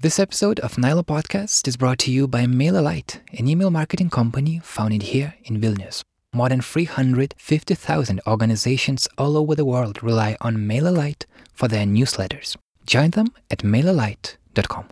This 0.00 0.20
episode 0.20 0.60
of 0.60 0.76
Nyla 0.76 1.04
Podcast 1.04 1.66
is 1.66 1.76
brought 1.76 1.98
to 1.98 2.12
you 2.12 2.28
by 2.28 2.44
MailerLite, 2.44 3.18
an 3.36 3.48
email 3.48 3.68
marketing 3.68 4.10
company 4.10 4.60
founded 4.62 5.02
here 5.02 5.34
in 5.42 5.60
Vilnius. 5.60 6.04
More 6.32 6.48
than 6.48 6.60
350,000 6.60 8.20
organizations 8.24 9.08
all 9.18 9.36
over 9.36 9.56
the 9.56 9.64
world 9.64 10.00
rely 10.00 10.36
on 10.40 10.56
MailerLite 10.56 11.24
for 11.52 11.66
their 11.66 11.84
newsletters. 11.84 12.56
Join 12.86 13.10
them 13.10 13.32
at 13.50 13.64
mailerlite.com. 13.64 14.86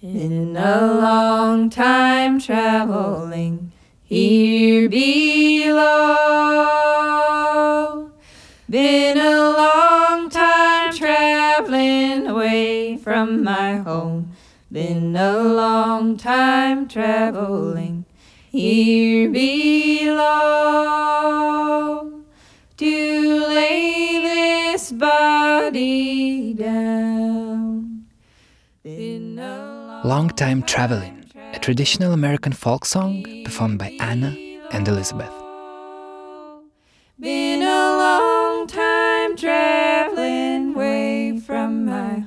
In 0.00 0.56
a 0.56 0.86
long 0.86 1.68
time 1.68 2.40
traveling 2.40 3.72
here 4.04 4.88
below. 4.88 5.76
Been 8.70 9.18
a 9.18 9.38
long 9.50 10.30
time 10.30 10.94
traveling 10.96 12.26
away 12.26 12.96
from 12.96 13.44
my 13.44 13.76
home. 13.76 14.35
Been 14.70 15.14
a 15.14 15.32
long 15.38 16.16
time 16.16 16.88
traveling 16.88 18.04
here 18.50 19.30
below 19.30 20.24
to 22.76 23.46
lay 23.46 24.18
this 24.24 24.90
body 24.90 26.52
down. 26.54 28.06
Been 28.82 29.38
a 29.38 30.02
Long 30.04 30.30
Time 30.30 30.64
Traveling, 30.64 31.30
a 31.52 31.60
traditional 31.60 32.12
American 32.12 32.52
folk 32.52 32.84
song 32.84 33.24
performed 33.44 33.78
by 33.78 33.96
Anna 34.00 34.36
and 34.72 34.88
Elizabeth. 34.88 35.30
Been 37.20 37.62
a 37.62 37.64
long 37.64 38.66
time 38.66 39.36
traveling 39.36 40.74
away 40.74 41.38
from 41.38 41.84
my 41.84 42.18
home. 42.18 42.25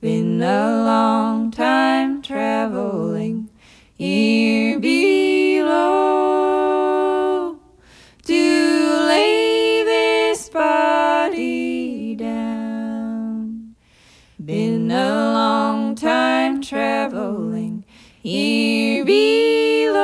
Been 0.00 0.40
a 0.40 0.84
long 0.84 1.50
time 1.50 2.22
traveling 2.22 3.48
here 3.96 4.78
below 4.78 5.68
to 8.22 8.32
lay 8.32 9.82
this 9.82 10.48
body 10.50 12.14
down. 12.14 13.74
Been 14.38 14.88
a 14.92 15.32
long 15.34 15.96
time 15.96 16.62
traveling 16.62 17.84
here 18.22 19.04
below. 19.04 19.98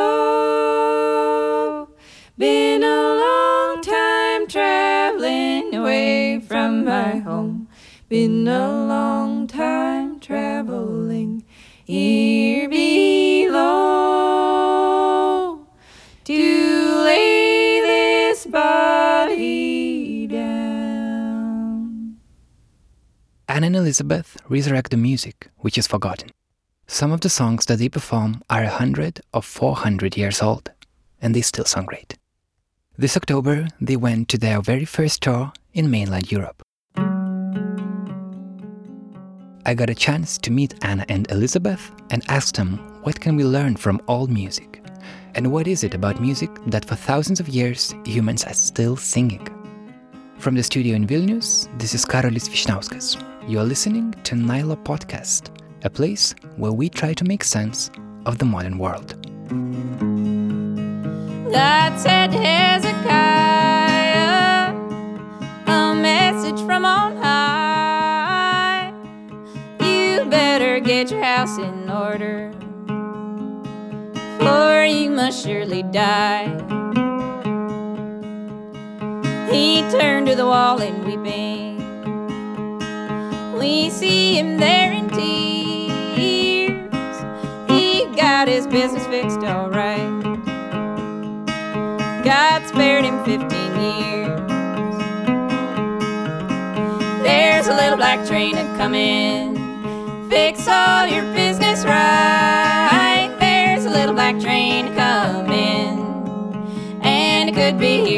Been 2.37 2.83
a 2.83 3.01
long 3.15 3.81
time 3.81 4.49
traveling 4.49 5.73
away 5.73 6.41
from 6.41 6.85
my 6.85 7.19
home. 7.19 7.69
Been 8.09 8.49
a 8.49 8.84
Elizabeth 23.85 24.39
resurrect 24.49 24.91
the 24.91 24.97
music, 24.97 25.51
which 25.59 25.77
is 25.77 25.87
forgotten. 25.87 26.31
Some 26.87 27.13
of 27.13 27.21
the 27.21 27.29
songs 27.29 27.67
that 27.67 27.79
they 27.79 27.91
perform 27.91 28.41
are 28.49 28.63
100 28.63 29.21
or 29.35 29.43
400 29.43 30.17
years 30.17 30.41
old, 30.41 30.71
and 31.21 31.35
they 31.35 31.43
still 31.43 31.67
sound 31.67 31.89
great. 31.89 32.17
This 32.97 33.15
October, 33.15 33.69
they 33.83 33.97
went 33.97 34.31
to 34.31 34.39
their 34.39 34.63
very 34.63 34.87
first 34.87 35.23
tour 35.23 35.53
in 35.75 35.91
mainland 35.91 36.33
Europe. 36.33 36.63
I 39.67 39.75
got 39.75 39.91
a 39.91 39.95
chance 39.95 40.39
to 40.39 40.51
meet 40.51 40.83
Anna 40.83 41.05
and 41.11 41.31
Elizabeth 41.31 41.91
and 42.09 42.25
asked 42.29 42.57
them 42.57 42.79
what 43.03 43.21
can 43.21 43.37
we 43.37 43.45
learn 43.45 43.77
from 43.77 44.01
old 44.09 44.31
music, 44.31 44.83
and 45.35 45.53
what 45.53 45.67
is 45.67 45.85
it 45.85 45.93
about 45.93 46.23
music 46.23 46.49
that 46.69 46.87
for 46.87 46.95
thousands 46.95 47.39
of 47.39 47.51
years 47.51 47.95
humans 48.07 48.45
are 48.45 48.55
still 48.55 48.97
singing. 48.97 49.47
From 50.39 50.55
the 50.55 50.63
studio 50.63 50.97
in 50.97 51.07
Vilnius, 51.07 51.69
this 51.79 51.93
is 51.93 52.07
Karolis 52.07 52.49
Vishnauskas. 52.49 53.34
You 53.47 53.61
are 53.61 53.65
listening 53.65 54.13
to 54.25 54.35
Nyla 54.35 54.83
Podcast, 54.85 55.51
a 55.85 55.91
place 55.91 56.35
where 56.57 56.73
we 56.73 56.89
try 56.89 57.13
to 57.13 57.25
make 57.25 57.45
sense 57.45 57.91
of 58.25 58.39
the 58.39 58.47
modern 58.47 58.79
world. 58.79 59.21
God 61.53 61.99
said 62.01 62.33
Hezekiah, 62.33 63.13
a 65.67 65.95
message 65.95 66.59
from 66.65 66.87
on 66.87 67.17
high. 67.17 68.95
You 69.81 70.25
better 70.31 70.81
get 70.81 71.11
your 71.11 71.23
house 71.23 71.59
in 71.59 71.91
order, 71.91 72.51
for 74.39 74.87
you 74.87 75.11
must 75.11 75.45
surely 75.45 75.83
die. 75.83 76.49
He 79.53 79.83
turned 79.91 80.29
to 80.29 80.35
the 80.35 80.47
wall 80.47 80.81
and 80.81 81.05
weeping. 81.05 81.64
We 83.65 83.89
see 83.89 84.39
him 84.39 84.59
there 84.59 84.93
in 84.93 85.09
tears. 85.09 86.77
He 87.67 88.05
got 88.15 88.47
his 88.47 88.67
business 88.67 89.07
fixed 89.07 89.39
all 89.39 89.71
right. 89.71 90.23
God 92.23 92.67
spared 92.69 93.07
him 93.07 93.25
15 93.25 93.41
years. 93.81 94.39
There's 97.23 97.67
a 97.69 97.75
little 97.75 97.97
black 97.97 98.27
train 98.29 98.59
a 98.59 98.65
coming. 98.77 99.57
Fix 100.29 100.69
all 100.69 101.07
your 101.07 101.25
business 101.33 101.87
right. 101.87 103.35
There's 103.41 103.87
a 103.87 103.91
little 103.91 104.13
black 104.13 104.39
train 104.41 104.89
a 104.89 104.95
coming. 104.95 106.05
And 107.01 107.49
it 107.49 107.55
could 107.55 107.79
be 107.79 108.14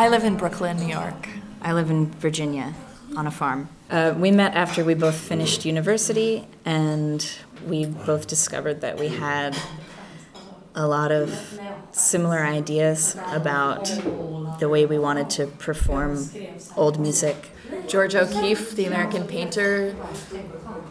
I 0.00 0.08
live 0.08 0.24
in 0.24 0.36
Brooklyn, 0.36 0.78
New 0.78 0.86
York. 0.86 1.28
I 1.60 1.74
live 1.74 1.90
in 1.90 2.06
Virginia 2.06 2.72
on 3.18 3.26
a 3.26 3.30
farm. 3.30 3.68
Uh, 3.90 4.14
we 4.16 4.30
met 4.30 4.54
after 4.54 4.82
we 4.82 4.94
both 4.94 5.14
finished 5.14 5.66
university, 5.66 6.48
and 6.64 7.30
we 7.66 7.84
both 7.84 8.26
discovered 8.26 8.80
that 8.80 8.98
we 8.98 9.08
had 9.08 9.54
a 10.74 10.86
lot 10.86 11.12
of 11.12 11.60
similar 11.92 12.38
ideas 12.38 13.14
about 13.26 13.84
the 14.58 14.70
way 14.70 14.86
we 14.86 14.98
wanted 14.98 15.28
to 15.36 15.46
perform 15.46 16.30
old 16.78 16.98
music. 16.98 17.50
Georgia 17.86 18.22
O'Keeffe, 18.22 18.74
the 18.76 18.86
American 18.86 19.26
painter, 19.26 19.94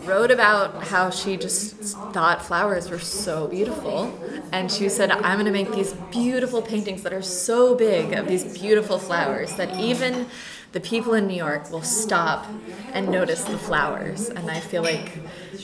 wrote 0.03 0.31
about 0.31 0.83
how 0.85 1.09
she 1.09 1.37
just 1.37 1.75
thought 2.13 2.43
flowers 2.45 2.89
were 2.89 2.99
so 2.99 3.47
beautiful. 3.47 4.17
And 4.51 4.71
she 4.71 4.89
said, 4.89 5.11
I'm 5.11 5.35
going 5.35 5.45
to 5.45 5.51
make 5.51 5.71
these 5.71 5.93
beautiful 6.11 6.61
paintings 6.61 7.03
that 7.03 7.13
are 7.13 7.21
so 7.21 7.75
big 7.75 8.13
of 8.13 8.27
these 8.27 8.57
beautiful 8.57 8.97
flowers 8.97 9.55
that 9.55 9.79
even 9.79 10.27
the 10.71 10.79
people 10.79 11.13
in 11.13 11.27
New 11.27 11.35
York 11.35 11.71
will 11.71 11.81
stop 11.81 12.45
and 12.93 13.09
notice 13.09 13.43
the 13.43 13.57
flowers. 13.57 14.29
And 14.29 14.49
I 14.49 14.59
feel 14.59 14.83
like 14.83 15.11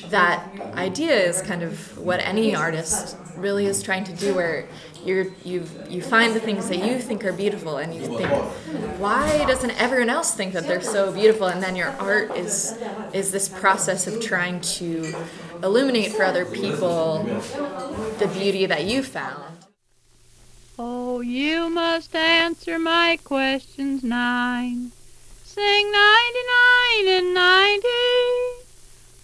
that 0.09 0.47
idea 0.74 1.16
is 1.16 1.41
kind 1.41 1.63
of 1.63 1.97
what 1.97 2.19
any 2.19 2.56
artist 2.56 3.16
really 3.38 3.66
is 3.68 3.84
trying 3.84 4.03
to 4.06 4.13
do, 4.13 4.34
where 4.34 4.68
you're, 5.05 5.27
you 5.43 5.66
you 5.89 6.01
find 6.01 6.33
the 6.33 6.39
things 6.39 6.67
that 6.69 6.77
you 6.77 6.99
think 6.99 7.23
are 7.23 7.33
beautiful, 7.33 7.77
and 7.77 7.93
you 7.93 8.05
think, 8.17 8.29
why 8.99 9.45
doesn't 9.45 9.71
everyone 9.71 10.09
else 10.09 10.33
think 10.33 10.53
that 10.53 10.67
they're 10.67 10.81
so 10.81 11.11
beautiful? 11.11 11.47
And 11.47 11.61
then 11.61 11.75
your 11.75 11.89
art 11.99 12.35
is 12.35 12.77
is 13.13 13.31
this 13.31 13.47
process 13.47 14.07
of 14.07 14.21
trying 14.21 14.61
to 14.61 15.13
illuminate 15.63 16.11
for 16.11 16.23
other 16.23 16.45
people 16.45 17.23
the 18.19 18.27
beauty 18.33 18.65
that 18.65 18.85
you 18.85 19.03
found. 19.03 19.44
Oh, 20.77 21.21
you 21.21 21.69
must 21.69 22.13
answer 22.15 22.77
my 22.77 23.17
questions 23.23 24.03
nine. 24.03 24.91
Sing 25.44 25.91
ninety-nine 25.91 27.07
and 27.17 27.33
ninety. 27.33 27.85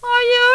Or 0.02 0.20
you're 0.32 0.51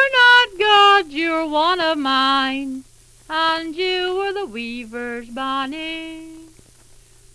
weaver's 4.57 5.30
bonny. 5.30 6.31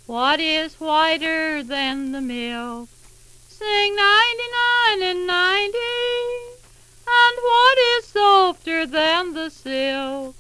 What 0.07 0.41
is 0.41 0.75
whiter 0.81 1.63
than 1.63 2.11
the 2.11 2.21
milk? 2.21 2.89
Sing 3.47 3.91
ninety-nine 3.95 5.01
and 5.11 5.25
ninety. 5.25 5.99
And 7.21 7.35
what 7.51 7.79
is 7.95 8.07
softer 8.07 8.87
than 8.87 9.35
the 9.35 9.51
silk? 9.51 10.35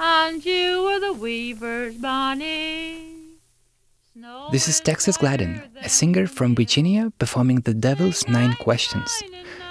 And 0.00 0.42
you 0.42 0.84
were 0.84 1.00
the 1.00 1.12
weaver's. 1.12 1.96
Snow 4.12 4.48
This 4.50 4.68
is 4.68 4.80
Texas 4.80 5.18
Gladden, 5.18 5.62
a 5.82 5.90
singer 5.90 6.26
from 6.26 6.54
Virginia 6.54 7.12
performing 7.18 7.60
The 7.60 7.74
Devil's 7.74 8.26
Nine 8.26 8.54
Questions, 8.54 9.22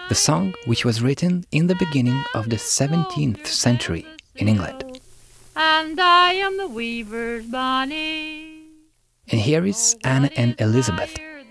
the 0.09 0.15
song 0.15 0.53
which 0.65 0.85
was 0.85 1.01
written 1.01 1.43
in 1.51 1.65
the 1.65 1.79
beginning 1.85 2.23
of 2.35 2.51
the 2.51 2.57
17th 2.57 3.47
century 3.47 4.05
in 4.35 4.47
England. 4.47 4.90
And 5.55 5.99
I 5.99 6.33
am 6.33 6.57
the 6.57 6.67
weaver's 6.67 7.45
bonny. 7.45 8.67
And 9.31 9.41
here 9.41 9.65
is 9.65 9.95
oh, 10.03 10.09
Anna 10.09 10.29
and 10.35 10.59
Elizabeth. 10.59 11.17
Higher 11.17 11.41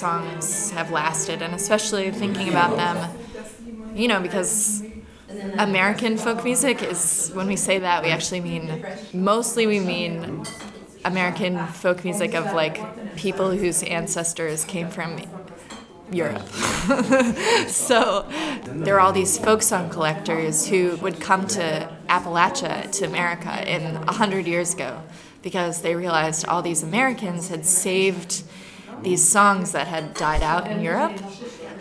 songs 0.00 0.70
have 0.70 0.90
lasted, 0.90 1.42
and 1.42 1.54
especially 1.54 2.10
thinking 2.10 2.48
about 2.48 2.76
them, 2.76 2.96
you 3.94 4.08
know, 4.08 4.20
because 4.20 4.82
American 5.58 6.16
folk 6.16 6.42
music 6.42 6.82
is, 6.82 7.30
when 7.34 7.46
we 7.46 7.56
say 7.56 7.78
that, 7.78 8.02
we 8.02 8.10
actually 8.10 8.40
mean, 8.40 8.84
mostly 9.12 9.66
we 9.66 9.78
mean 9.78 10.44
American 11.04 11.66
folk 11.66 12.02
music 12.04 12.34
of 12.34 12.46
like 12.52 12.76
people 13.16 13.50
whose 13.50 13.82
ancestors 13.82 14.64
came 14.64 14.88
from 14.88 15.20
Europe. 16.10 16.48
so 17.68 18.26
there 18.64 18.96
are 18.96 19.00
all 19.00 19.12
these 19.12 19.38
folk 19.38 19.62
song 19.62 19.90
collectors 19.90 20.66
who 20.66 20.96
would 20.96 21.20
come 21.20 21.46
to 21.46 21.96
Appalachia, 22.08 22.90
to 22.92 23.04
America, 23.04 23.52
in 23.70 23.96
a 23.96 24.12
hundred 24.12 24.46
years 24.46 24.74
ago 24.74 25.02
because 25.42 25.82
they 25.82 25.94
realized 25.94 26.46
all 26.46 26.62
these 26.62 26.82
Americans 26.82 27.48
had 27.48 27.64
saved 27.64 28.42
these 29.02 29.26
songs 29.26 29.72
that 29.72 29.86
had 29.86 30.14
died 30.14 30.42
out 30.42 30.70
in 30.70 30.80
Europe, 30.80 31.18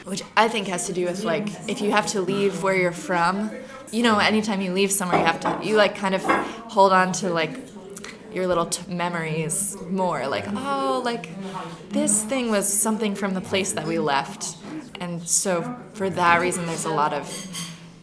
which 0.06 0.24
I 0.36 0.48
think 0.48 0.68
has 0.68 0.88
to 0.88 0.94
do 0.94 1.06
with 1.06 1.24
like 1.24 1.48
if 1.68 1.82
you 1.82 1.92
have 1.92 2.08
to 2.08 2.22
leave 2.22 2.64
where 2.64 2.76
you're 2.76 2.92
from, 2.92 3.52
you 3.92 4.04
know, 4.04 4.20
anytime 4.20 4.62
you 4.62 4.72
leave 4.74 4.92
somewhere, 4.92 5.20
you 5.20 5.26
have 5.26 5.40
to 5.42 5.60
you 5.64 5.76
like 5.76 5.96
kind 5.96 6.16
of 6.16 6.24
hold 6.24 6.92
on 6.92 7.12
to 7.14 7.30
like 7.30 7.58
your 8.34 8.46
little 8.46 8.70
memories 8.88 9.76
more 9.90 10.28
like 10.28 10.46
oh 10.50 11.02
like 11.04 11.30
this 11.90 12.24
thing 12.24 12.52
was 12.52 12.72
something 12.72 13.16
from 13.16 13.34
the 13.34 13.42
place 13.42 13.74
that 13.74 13.86
we 13.88 14.00
left. 14.00 14.58
And 15.00 15.28
so 15.28 15.78
for 15.94 16.10
that 16.10 16.42
reason 16.42 16.66
there's 16.66 16.86
a 16.86 16.94
lot 16.94 17.14
of 17.14 17.26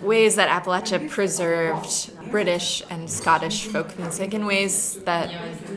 ways 0.00 0.36
that 0.36 0.48
appalachia 0.48 1.08
preserved 1.08 2.10
british 2.30 2.82
and 2.90 3.08
scottish 3.10 3.66
folk 3.66 3.98
music 3.98 4.34
in 4.34 4.44
ways 4.46 5.02
that 5.04 5.30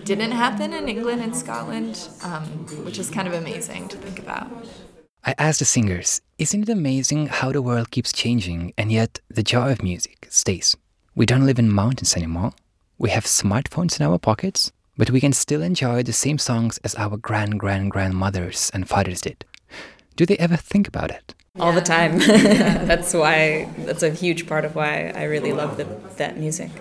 didn't 0.06 0.32
happen 0.32 0.74
in 0.74 0.90
england 0.90 1.22
and 1.22 1.36
scotland 1.36 2.10
um, 2.24 2.44
which 2.84 3.00
is 3.00 3.10
kind 3.10 3.28
of 3.28 3.34
amazing 3.34 3.88
to 3.88 3.98
think 3.98 4.20
about 4.20 4.50
I 5.22 5.36
asked 5.38 5.60
the 5.60 5.66
singers, 5.66 6.22
isn't 6.38 6.64
it 6.64 6.72
amazing 6.72 7.28
how 7.28 7.52
the 7.52 7.62
world 7.62 7.92
keeps 7.92 8.14
changing 8.14 8.74
and 8.78 8.90
yet 8.90 9.20
the 9.30 9.44
joy 9.44 9.70
of 9.70 9.84
music 9.84 10.28
stays? 10.30 10.78
We 11.14 11.26
don't 11.26 11.46
live 11.46 11.60
in 11.60 11.70
mountains 11.70 12.16
anymore. 12.16 12.54
We 12.98 13.10
have 13.10 13.26
smartphones 13.26 14.00
in 14.00 14.06
our 14.06 14.18
pockets, 14.18 14.72
but 14.98 15.12
we 15.12 15.20
can 15.20 15.34
still 15.34 15.62
enjoy 15.62 16.04
the 16.04 16.14
same 16.14 16.38
songs 16.38 16.78
as 16.86 16.96
our 16.96 17.18
grand 17.18 17.60
grand 17.60 17.92
grandmothers 17.92 18.72
and 18.74 18.88
fathers 18.88 19.22
did. 19.22 19.44
Do 20.16 20.26
they 20.26 20.38
ever 20.38 20.56
think 20.56 20.88
about 20.88 21.12
it? 21.12 21.36
All 21.60 21.74
the 21.74 21.82
time. 21.82 22.20
that's 22.20 23.14
why, 23.14 23.70
that's 23.80 24.04
a 24.04 24.10
huge 24.12 24.48
part 24.48 24.66
of 24.66 24.76
why 24.76 25.12
I 25.16 25.24
really 25.24 25.54
love 25.54 25.78
the, 25.78 25.86
that 26.18 26.38
music. 26.38 26.72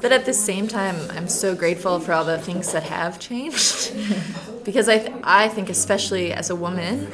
But 0.00 0.12
at 0.12 0.24
the 0.26 0.34
same 0.34 0.68
time, 0.68 0.96
I'm 1.10 1.28
so 1.28 1.54
grateful 1.54 2.00
for 2.00 2.12
all 2.12 2.24
the 2.24 2.38
things 2.38 2.72
that 2.72 2.82
have 2.84 3.18
changed. 3.18 3.92
because 4.64 4.88
I, 4.88 4.98
th- 4.98 5.12
I 5.22 5.48
think, 5.48 5.70
especially 5.70 6.32
as 6.32 6.50
a 6.50 6.56
woman, 6.56 7.10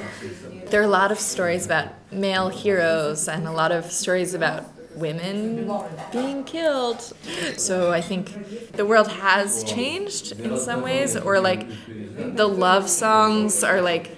there 0.70 0.80
are 0.80 0.84
a 0.84 0.88
lot 0.88 1.12
of 1.12 1.18
stories 1.18 1.66
about 1.66 1.88
male 2.10 2.48
heroes 2.48 3.28
and 3.28 3.46
a 3.46 3.52
lot 3.52 3.72
of 3.72 3.90
stories 3.92 4.34
about 4.34 4.64
women 4.96 5.84
being 6.10 6.44
killed. 6.44 7.00
So 7.56 7.92
I 7.92 8.00
think 8.00 8.72
the 8.72 8.84
world 8.86 9.08
has 9.08 9.62
changed 9.64 10.32
in 10.40 10.56
some 10.56 10.82
ways, 10.82 11.16
or 11.16 11.40
like 11.40 11.68
the 12.16 12.48
love 12.48 12.88
songs 12.88 13.62
are 13.62 13.80
like 13.80 14.17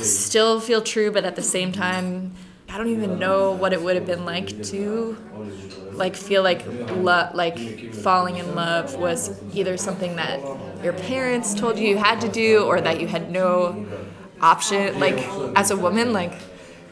still 0.00 0.60
feel 0.60 0.82
true, 0.82 1.10
but 1.10 1.24
at 1.24 1.36
the 1.36 1.42
same 1.42 1.72
time, 1.72 2.34
I 2.68 2.76
don't 2.78 2.88
even 2.88 3.18
know 3.18 3.52
what 3.52 3.72
it 3.72 3.82
would 3.82 3.96
have 3.96 4.06
been 4.06 4.24
like 4.24 4.60
to 4.64 5.16
like 5.92 6.16
feel 6.16 6.42
like 6.42 6.64
lo- 6.90 7.30
like 7.34 7.58
falling 7.92 8.36
in 8.36 8.54
love 8.54 8.96
was 8.98 9.30
either 9.52 9.76
something 9.76 10.16
that 10.16 10.48
your 10.82 10.92
parents 10.92 11.54
told 11.54 11.78
you 11.78 11.88
you 11.88 11.96
had 11.98 12.20
to 12.20 12.28
do 12.28 12.64
or 12.64 12.80
that 12.80 13.00
you 13.00 13.06
had 13.08 13.30
no 13.30 13.80
option 14.40 14.98
like 14.98 15.34
as 15.56 15.70
a 15.70 15.76
woman 15.76 16.12
like 16.12 16.50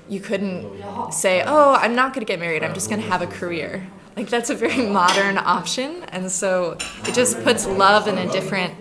you 0.09 0.21
couldn't 0.21 0.69
say, 1.09 1.43
oh, 1.47 1.75
I'm 1.75 1.95
not 1.95 2.13
going 2.15 2.25
to 2.25 2.31
get 2.31 2.41
married, 2.41 2.63
I'm 2.63 2.75
just 2.75 2.89
going 2.89 3.01
to 3.01 3.07
have 3.09 3.23
a 3.23 3.27
career. 3.27 3.87
Like, 4.17 4.29
that's 4.29 4.51
a 4.51 4.55
very 4.55 4.83
modern 4.91 5.39
option. 5.39 6.05
And 6.09 6.31
so 6.31 6.79
it 7.05 7.15
just 7.15 7.43
puts 7.43 7.67
love 7.67 8.09
in 8.09 8.19
a 8.19 8.27
different 8.27 8.75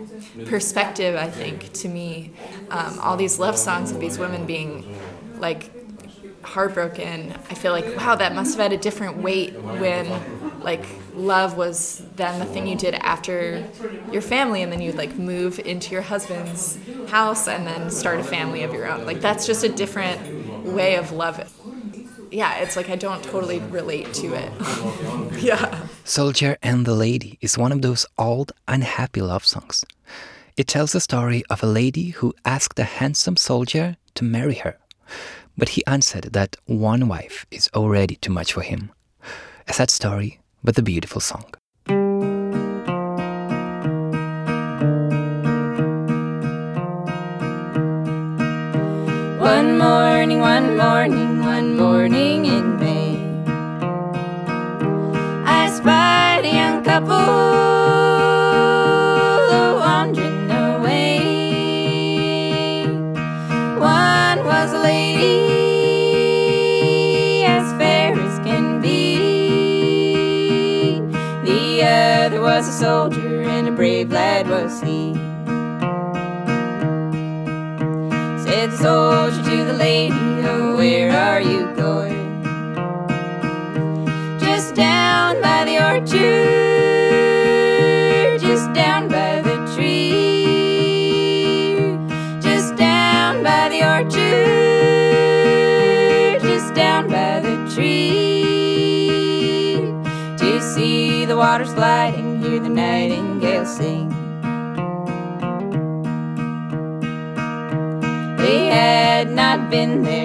perspective, 0.44 1.16
I 1.16 1.30
think, 1.30 1.72
to 1.74 1.88
me. 1.90 2.34
Um, 2.70 3.00
all 3.00 3.16
these 3.18 3.40
love 3.40 3.58
songs 3.58 3.92
of 3.92 4.00
these 4.00 4.18
women 4.20 4.46
being 4.46 4.86
like 5.38 5.72
heartbroken, 6.44 7.34
I 7.50 7.54
feel 7.56 7.72
like, 7.72 7.96
wow, 7.96 8.16
that 8.16 8.34
must 8.36 8.56
have 8.56 8.62
had 8.64 8.74
a 8.74 8.78
different 8.82 9.18
weight 9.18 9.62
when 9.64 10.24
like 10.60 11.04
love 11.12 11.58
was 11.58 12.04
then 12.16 12.40
the 12.40 12.46
thing 12.46 12.68
you 12.68 12.76
did 12.76 12.96
after 12.96 13.68
your 14.10 14.22
family 14.22 14.62
and 14.62 14.72
then 14.72 14.82
you'd 14.82 14.96
like 14.96 15.18
move 15.18 15.60
into 15.60 15.92
your 15.92 16.01
husband's 16.01 16.80
house 17.06 17.48
and 17.48 17.65
then 17.68 17.89
start 17.89 18.20
a 18.20 18.24
family 18.24 18.63
of 18.63 18.74
your 18.74 18.88
own. 18.88 19.06
Like 19.06 19.22
that's 19.22 19.46
just 19.46 19.63
a 19.63 19.70
different 19.70 20.22
way 20.63 20.96
of 20.96 21.12
love. 21.12 21.39
Yeah, 22.32 22.58
it's 22.58 22.75
like 22.75 22.89
I 22.89 22.96
don't 22.96 23.24
totally 23.24 23.60
relate 23.60 24.13
to 24.15 24.34
it. 24.34 24.54
yeah. 25.42 25.85
Soldier 26.07 26.55
and 26.62 26.85
the 26.85 26.93
Lady 26.93 27.39
is 27.41 27.57
one 27.57 27.71
of 27.71 27.81
those 27.81 28.05
old, 28.15 28.51
unhappy 28.67 29.21
love 29.21 29.43
songs. 29.43 29.83
It 30.55 30.67
tells 30.67 30.91
the 30.91 31.00
story 31.00 31.43
of 31.50 31.63
a 31.63 31.65
lady 31.65 32.09
who 32.09 32.35
asked 32.45 32.77
a 32.77 32.83
handsome 32.83 33.38
soldier 33.38 33.97
to 34.13 34.24
marry 34.24 34.53
her, 34.53 34.77
but 35.57 35.69
he 35.69 35.83
answered 35.88 36.25
that 36.33 36.57
one 36.67 37.07
wife 37.07 37.47
is 37.50 37.71
already 37.74 38.17
too 38.17 38.31
much 38.31 38.53
for 38.53 38.62
him. 38.62 38.91
A 39.67 39.74
sad 39.74 39.89
story, 39.89 40.39
but 40.63 40.77
a 40.77 40.83
beautiful 40.83 41.21
song. 41.21 41.45
One 49.39 49.79
morning, 49.79 50.39
one 50.39 50.77
morning, 50.77 51.43
one 51.43 51.75
morning 51.75 52.45
in 52.45 52.75
couple 56.96 57.28
wandering 59.80 60.50
away. 60.50 61.28
One 63.78 64.46
was 64.46 64.72
a 64.72 64.80
lady 64.80 65.44
as 67.44 67.70
fair 67.78 68.14
as 68.14 68.40
can 68.46 68.80
be, 68.80 69.12
the 71.44 71.84
other 71.84 72.40
was 72.40 72.66
a 72.70 72.72
soldier, 72.72 73.42
and 73.42 73.68
a 73.68 73.72
brave 73.72 74.14
lad 74.14 74.48
was 74.48 74.80
he. 74.80 75.16
Said 78.46 78.72
the 78.72 78.78
soldier 78.78 79.44
to 79.44 79.66
the 79.66 79.74
lady, 79.74 80.16
Oh, 80.48 80.78
where 80.78 81.12
are 81.12 81.42
you 81.42 81.74
going? 81.75 82.42
Just 84.40 84.75
down 84.75 85.42
by 85.42 85.66
the 85.66 85.78
orchard, 85.84 86.35
water 101.55 101.71
sliding, 101.71 102.43
hear 102.43 102.59
the 102.59 102.67
nightingale 102.67 103.65
sing. 103.65 104.09
They 108.39 108.65
had 108.65 109.31
not 109.31 109.69
been 109.69 110.03
there 110.03 110.25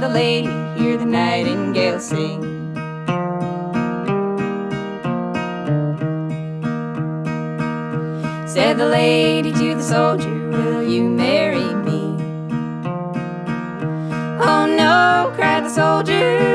the 0.00 0.08
lady, 0.08 0.48
hear 0.78 0.96
the 0.96 1.04
nightingale 1.04 2.00
sing. 2.00 2.40
Said 8.48 8.78
the 8.78 8.86
lady 8.86 9.52
to 9.52 9.74
the 9.74 9.82
soldier, 9.82 10.48
Will 10.48 10.82
you 10.82 11.02
marry 11.02 11.74
me? 11.74 12.16
Oh 14.40 14.64
no, 14.66 15.32
cried 15.36 15.64
the 15.66 15.70
soldier, 15.70 16.49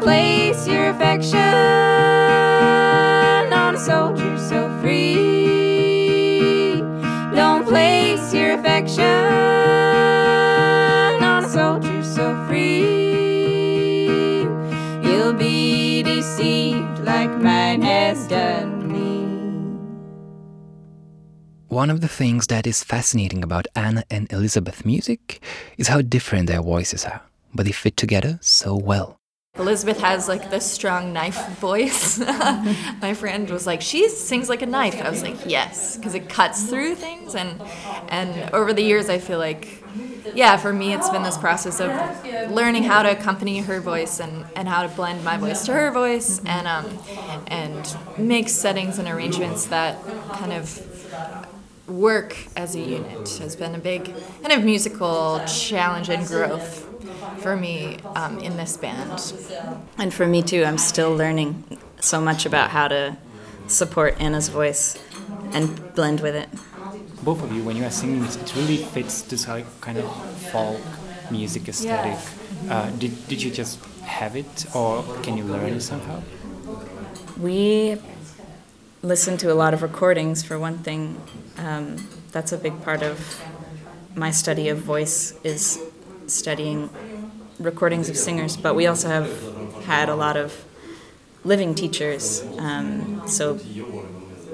place 0.00 0.66
your 0.66 0.88
affection 0.90 1.38
on 3.52 3.74
a 3.74 3.78
soldier 3.78 4.38
so 4.38 4.70
free. 4.80 6.80
Don't 7.34 7.66
place 7.66 8.32
your 8.32 8.52
affection 8.58 9.04
on 11.22 11.44
a 11.44 11.48
soldier 11.48 12.02
so 12.02 12.34
free. 12.46 14.06
You'll 15.02 15.34
be 15.34 16.02
deceived 16.02 17.00
like 17.00 17.30
mine 17.30 17.82
has 17.82 18.26
done. 18.28 18.78
One 21.68 21.90
of 21.90 22.00
the 22.00 22.08
things 22.08 22.46
that 22.48 22.66
is 22.66 22.82
fascinating 22.82 23.44
about 23.44 23.66
Anna 23.76 24.02
and 24.10 24.30
Elizabeth 24.32 24.84
music 24.86 25.40
is 25.76 25.88
how 25.88 26.00
different 26.02 26.48
their 26.48 26.62
voices 26.62 27.04
are, 27.04 27.20
but 27.54 27.66
they 27.66 27.72
fit 27.72 27.96
together 27.96 28.38
so 28.40 28.74
well. 28.74 29.18
Elizabeth 29.58 30.00
has 30.00 30.28
like 30.28 30.50
this 30.50 30.70
strong 30.70 31.12
knife 31.12 31.48
voice. 31.58 32.18
My 33.00 33.14
friend 33.14 33.48
was 33.50 33.66
like, 33.66 33.82
"She 33.82 34.08
sings 34.08 34.48
like 34.48 34.62
a 34.62 34.66
knife." 34.66 35.00
I 35.02 35.10
was 35.10 35.22
like, 35.22 35.36
"Yes," 35.46 35.96
because 35.96 36.14
it 36.14 36.28
cuts 36.28 36.64
through 36.68 36.94
things. 36.94 37.34
And 37.34 37.60
and 38.08 38.50
over 38.54 38.72
the 38.72 38.82
years, 38.82 39.08
I 39.08 39.18
feel 39.18 39.38
like, 39.38 39.82
yeah, 40.34 40.56
for 40.56 40.72
me, 40.72 40.92
it's 40.94 41.08
been 41.10 41.22
this 41.22 41.38
process 41.38 41.80
of 41.80 41.90
learning 42.50 42.84
how 42.84 43.02
to 43.02 43.10
accompany 43.10 43.58
her 43.60 43.80
voice 43.80 44.20
and, 44.20 44.44
and 44.54 44.68
how 44.68 44.82
to 44.82 44.88
blend 44.88 45.24
my 45.24 45.36
voice 45.36 45.64
to 45.66 45.72
her 45.72 45.90
voice 45.90 46.40
and 46.44 46.66
um 46.66 46.98
and 47.48 47.96
make 48.16 48.48
settings 48.48 48.98
and 48.98 49.08
arrangements 49.08 49.66
that 49.66 49.98
kind 50.34 50.52
of 50.52 50.84
work 51.88 52.36
as 52.56 52.74
a 52.74 52.80
unit 52.80 53.28
has 53.38 53.56
been 53.56 53.74
a 53.74 53.78
big 53.78 54.14
kind 54.42 54.52
of 54.52 54.62
musical 54.64 55.40
challenge 55.46 56.08
and 56.10 56.26
growth 56.26 56.87
for 57.38 57.56
me 57.56 57.98
um, 58.14 58.38
in 58.38 58.56
this 58.56 58.76
band. 58.76 59.32
And 59.98 60.12
for 60.12 60.26
me 60.26 60.42
too, 60.42 60.64
I'm 60.64 60.78
still 60.78 61.14
learning 61.14 61.78
so 62.00 62.20
much 62.20 62.46
about 62.46 62.70
how 62.70 62.88
to 62.88 63.16
support 63.66 64.20
Anna's 64.20 64.48
voice 64.48 64.96
and 65.52 65.94
blend 65.94 66.20
with 66.20 66.34
it. 66.34 66.48
Both 67.22 67.42
of 67.42 67.52
you, 67.52 67.62
when 67.62 67.76
you 67.76 67.84
are 67.84 67.90
singing, 67.90 68.24
it 68.24 68.36
it 68.36 68.54
really 68.56 68.76
fits 68.78 69.22
this 69.22 69.48
like, 69.48 69.66
kind 69.80 69.98
of 69.98 70.08
folk 70.50 70.80
music 71.30 71.68
aesthetic. 71.68 72.18
Uh, 72.70 72.90
did, 72.90 73.28
did 73.28 73.42
you 73.42 73.50
just 73.50 73.84
have 74.02 74.36
it, 74.36 74.66
or 74.74 75.02
can 75.22 75.36
you 75.36 75.44
learn 75.44 75.72
it 75.74 75.80
somehow? 75.80 76.22
We 77.38 77.98
listen 79.02 79.36
to 79.38 79.52
a 79.52 79.54
lot 79.54 79.74
of 79.74 79.82
recordings 79.82 80.42
for 80.42 80.58
one 80.58 80.78
thing. 80.78 81.20
Um, 81.58 82.08
that's 82.32 82.52
a 82.52 82.58
big 82.58 82.82
part 82.82 83.02
of 83.02 83.44
my 84.14 84.30
study 84.30 84.68
of 84.68 84.78
voice 84.78 85.38
is 85.44 85.80
studying 86.26 86.90
recordings 87.58 88.08
of 88.08 88.16
singers, 88.16 88.56
but 88.56 88.74
we 88.74 88.86
also 88.86 89.08
have 89.08 89.30
had 89.84 90.08
a 90.08 90.14
lot 90.14 90.36
of 90.36 90.64
living 91.44 91.74
teachers. 91.74 92.44
Um, 92.58 93.22
so 93.26 93.58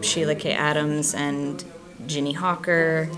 Sheila 0.03 0.35
Kay 0.35 0.53
Adams 0.53 1.15
and 1.15 1.65
Ginny 2.07 2.33
Hawker. 2.33 3.09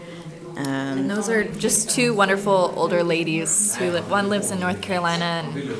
Um, 0.56 0.66
And 0.66 1.10
those 1.10 1.28
are 1.28 1.44
just 1.44 1.90
two 1.90 2.14
wonderful 2.14 2.72
older 2.76 3.02
ladies 3.02 3.76
who 3.76 3.90
live. 3.90 4.10
One 4.10 4.28
lives 4.28 4.50
in 4.50 4.60
North 4.60 4.80
Carolina 4.80 5.44
and 5.44 5.72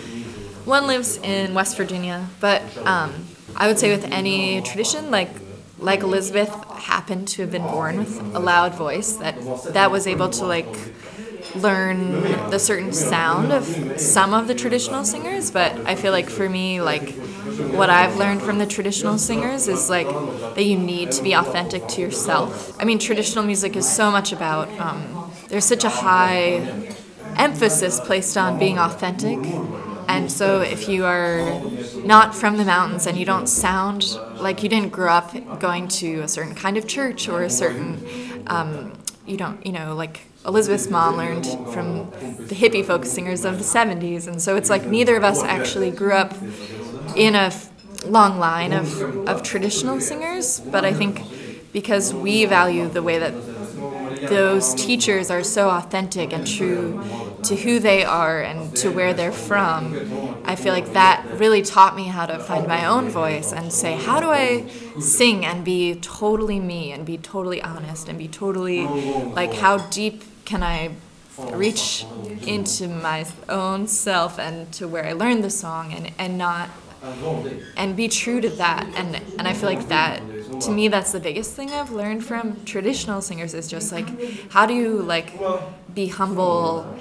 one 0.67 0.87
lives 0.87 1.17
in 1.23 1.55
West 1.55 1.77
Virginia. 1.77 2.29
But 2.41 2.63
um, 2.85 3.13
I 3.57 3.69
would 3.69 3.79
say 3.79 3.91
with 3.91 4.05
any 4.13 4.61
tradition, 4.63 5.11
like 5.11 5.31
like 5.79 6.01
Elizabeth 6.01 6.51
happened 6.79 7.29
to 7.29 7.43
have 7.43 7.51
been 7.53 7.63
born 7.63 7.99
with 7.99 8.21
a 8.35 8.39
loud 8.39 8.75
voice 8.75 9.13
that 9.17 9.37
that 9.73 9.91
was 9.91 10.07
able 10.07 10.29
to 10.31 10.45
like 10.47 10.75
learn 11.57 12.23
the 12.51 12.59
certain 12.59 12.93
sound 12.93 13.53
of 13.53 13.65
some 14.01 14.35
of 14.35 14.49
the 14.49 14.55
traditional 14.55 15.05
singers. 15.05 15.51
But 15.51 15.73
I 15.87 15.95
feel 15.95 16.13
like 16.13 16.29
for 16.29 16.49
me, 16.49 16.81
like 16.81 17.11
what 17.73 17.91
I've 17.91 18.17
learned 18.17 18.43
from 18.43 18.59
the 18.59 18.67
traditional 18.67 19.19
singers 19.19 19.69
is 19.69 19.89
like 19.89 20.09
that 20.55 20.65
you 20.65 20.79
need 20.79 21.13
to 21.13 21.23
be 21.23 21.33
authentic 21.33 21.87
to 21.89 22.01
yourself. 22.01 22.77
I 22.81 22.85
mean, 22.85 22.99
traditional 22.99 23.45
music 23.45 23.77
is 23.77 23.89
so 23.89 24.11
much 24.11 24.33
about. 24.33 24.69
Um, 24.81 25.31
there's 25.49 25.65
such 25.65 25.85
a 25.85 25.89
high 25.89 26.95
emphasis 27.37 28.01
placed 28.01 28.37
on 28.37 28.59
being 28.59 28.79
authentic. 28.79 29.39
And 30.09 30.31
so 30.31 30.61
if 30.61 30.89
you 30.89 31.05
are 31.05 31.61
not 32.05 32.35
from 32.35 32.57
the 32.57 32.65
mountains 32.65 33.07
and 33.07 33.19
you 33.19 33.25
don't 33.25 33.49
sound 33.49 34.19
like 34.37 34.63
you 34.63 34.69
didn't 34.69 34.93
grow 34.93 35.13
up 35.13 35.59
going 35.59 35.89
to 35.89 36.21
a 36.21 36.29
certain 36.29 36.55
kind 36.55 36.77
of 36.77 36.87
church 36.87 37.29
or 37.29 37.43
a 37.43 37.51
certain, 37.51 38.45
um, 38.47 38.93
you 39.27 39.37
don't, 39.37 39.65
you 39.65 39.73
know, 39.73 39.95
like 39.95 40.23
Elizabeth's 40.47 40.89
mom 40.89 41.17
learned 41.17 41.47
from 41.73 42.11
the 42.11 42.55
hippie 42.55 42.85
folk 42.85 43.05
singers 43.05 43.45
of 43.45 43.59
the 43.59 43.65
70s. 43.65 44.27
And 44.29 44.41
so 44.41 44.57
it's 44.57 44.71
like 44.71 44.87
neither 44.87 45.17
of 45.17 45.25
us 45.25 45.43
actually 45.43 45.91
grew 45.91 46.13
up 46.13 46.35
in 47.17 47.35
a 47.35 47.53
long 48.05 48.39
line 48.39 48.73
of, 48.73 49.03
of 49.29 49.43
traditional 49.43 50.01
singers, 50.01 50.61
but 50.61 50.85
I 50.85 50.93
think 50.93 51.23
because 51.73 52.15
we 52.15 52.45
value 52.47 52.89
the 52.89 53.03
way 53.03 53.19
that 53.19 53.35
those 54.29 54.75
teachers 54.75 55.31
are 55.31 55.43
so 55.43 55.69
authentic 55.71 56.33
and 56.33 56.47
true 56.47 57.03
to 57.47 57.57
who 57.57 57.79
they 57.79 58.05
are 58.05 58.41
and 58.41 58.75
to 58.77 58.91
where 58.91 59.15
they're 59.15 59.33
from, 59.33 60.41
I 60.45 60.57
feel 60.57 60.73
like 60.73 60.93
that 60.93 61.27
really 61.33 61.63
taught 61.63 61.97
me 61.97 62.05
how 62.05 62.27
to 62.27 62.39
find 62.39 62.67
my 62.67 62.87
own 62.87 63.09
voice 63.09 63.53
and 63.53 63.73
say, 63.73 63.97
how 63.97 64.21
do 64.21 64.31
I 64.31 64.67
sing 64.99 65.45
and 65.45 65.65
be 65.65 65.95
totally 65.97 66.61
me 66.61 66.93
and 66.93 67.05
be 67.07 67.19
totally 67.19 67.63
honest 67.63 68.09
and 68.09 68.19
be 68.19 68.29
totally 68.29 68.97
like, 69.35 69.55
how 69.55 69.79
deep 69.79 70.25
can 70.45 70.63
I 70.63 70.95
reach 71.53 72.07
into 72.47 72.89
my 72.89 73.27
own 73.49 73.87
self 73.89 74.39
and 74.39 74.73
to 74.75 74.89
where 74.89 75.05
I 75.07 75.13
learned 75.13 75.45
the 75.45 75.51
song 75.51 75.93
and, 75.93 76.13
and 76.19 76.39
not 76.39 76.71
and 77.77 77.97
be 77.97 78.09
true 78.09 78.41
to 78.41 78.49
that? 78.51 78.87
And 78.97 79.21
and 79.39 79.49
I 79.49 79.53
feel 79.53 79.69
like 79.69 79.89
that 79.89 80.23
to 80.61 80.71
me 80.71 80.89
that's 80.89 81.13
the 81.13 81.21
biggest 81.21 81.55
thing 81.55 81.71
I've 81.71 81.91
learned 81.93 82.25
from 82.25 82.65
traditional 82.65 83.21
singers 83.21 83.55
is 83.55 83.69
just 83.69 83.93
like 83.93 84.09
how 84.51 84.67
do 84.67 84.75
you 84.75 85.03
like 85.03 85.33
be 85.95 86.07
humble 86.07 86.97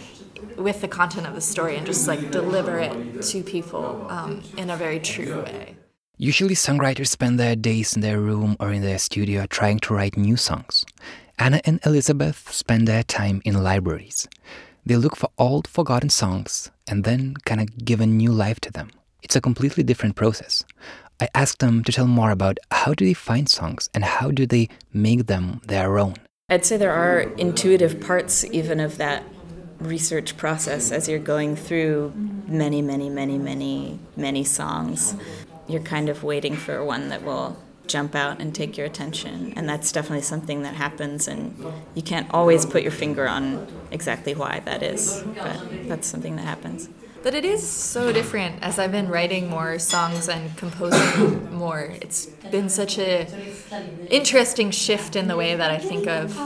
with 0.57 0.81
the 0.81 0.87
content 0.87 1.27
of 1.27 1.35
the 1.35 1.41
story 1.41 1.75
and 1.75 1.85
just 1.85 2.07
like 2.07 2.31
deliver 2.31 2.79
it 2.79 3.21
to 3.21 3.43
people 3.43 4.07
um, 4.09 4.43
in 4.57 4.69
a 4.69 4.77
very 4.77 4.99
true 4.99 5.41
way. 5.43 5.77
Usually, 6.17 6.55
songwriters 6.55 7.07
spend 7.07 7.39
their 7.39 7.55
days 7.55 7.95
in 7.95 8.01
their 8.01 8.21
room 8.21 8.55
or 8.59 8.71
in 8.71 8.81
their 8.81 8.97
studio 8.97 9.45
trying 9.47 9.79
to 9.79 9.93
write 9.93 10.15
new 10.15 10.37
songs. 10.37 10.85
Anna 11.37 11.59
and 11.65 11.79
Elizabeth 11.85 12.49
spend 12.53 12.87
their 12.87 13.03
time 13.03 13.41
in 13.43 13.61
libraries. 13.61 14.27
They 14.85 14.95
look 14.95 15.17
for 15.17 15.29
old, 15.37 15.67
forgotten 15.67 16.09
songs 16.09 16.71
and 16.87 17.03
then 17.03 17.33
kind 17.45 17.59
of 17.59 17.83
give 17.83 17.99
a 17.99 18.05
new 18.05 18.31
life 18.31 18.61
to 18.61 18.71
them. 18.71 18.91
It's 19.23 19.35
a 19.35 19.41
completely 19.41 19.83
different 19.83 20.15
process. 20.15 20.63
I 21.19 21.27
asked 21.33 21.59
them 21.59 21.83
to 21.83 21.91
tell 21.91 22.07
more 22.07 22.31
about 22.31 22.59
how 22.71 22.93
do 22.93 23.05
they 23.05 23.13
find 23.13 23.49
songs 23.49 23.89
and 23.93 24.03
how 24.03 24.31
do 24.31 24.45
they 24.45 24.69
make 24.93 25.27
them 25.27 25.61
their 25.65 25.97
own. 25.97 26.15
I'd 26.49 26.65
say 26.65 26.77
there 26.77 26.93
are 26.93 27.21
intuitive 27.37 27.99
parts 27.99 28.45
even 28.45 28.79
of 28.79 28.97
that 28.97 29.23
research 29.79 30.37
process 30.37 30.91
as 30.91 31.07
you're 31.07 31.19
going 31.19 31.55
through 31.55 32.13
many, 32.47 32.81
many, 32.81 33.09
many, 33.09 33.37
many, 33.37 33.99
many 34.15 34.43
songs. 34.43 35.15
You're 35.67 35.81
kind 35.81 36.09
of 36.09 36.23
waiting 36.23 36.55
for 36.55 36.83
one 36.83 37.09
that 37.09 37.23
will 37.23 37.57
jump 37.87 38.15
out 38.15 38.39
and 38.41 38.53
take 38.53 38.77
your 38.77 38.85
attention. 38.85 39.53
And 39.55 39.67
that's 39.69 39.91
definitely 39.91 40.23
something 40.23 40.63
that 40.63 40.75
happens, 40.75 41.27
and 41.27 41.55
you 41.93 42.01
can't 42.01 42.27
always 42.31 42.65
put 42.65 42.81
your 42.81 42.91
finger 42.91 43.27
on 43.27 43.65
exactly 43.91 44.33
why 44.33 44.61
that 44.65 44.83
is, 44.83 45.23
but 45.41 45.87
that's 45.87 46.07
something 46.07 46.35
that 46.35 46.45
happens. 46.45 46.89
But 47.23 47.33
it 47.33 47.45
is 47.45 47.67
so 47.67 48.11
different 48.11 48.61
as 48.61 48.77
I've 48.77 48.91
been 48.91 49.09
writing 49.09 49.49
more 49.49 49.79
songs 49.79 50.29
and 50.29 50.55
composing 50.57 51.51
more. 51.55 51.91
It's 52.01 52.27
been 52.27 52.69
such 52.69 52.99
a 52.99 53.27
interesting 54.09 54.69
shift 54.69 55.15
in 55.15 55.27
the 55.27 55.35
way 55.35 55.55
that 55.55 55.71
I 55.71 55.79
think 55.79 56.07
of 56.07 56.39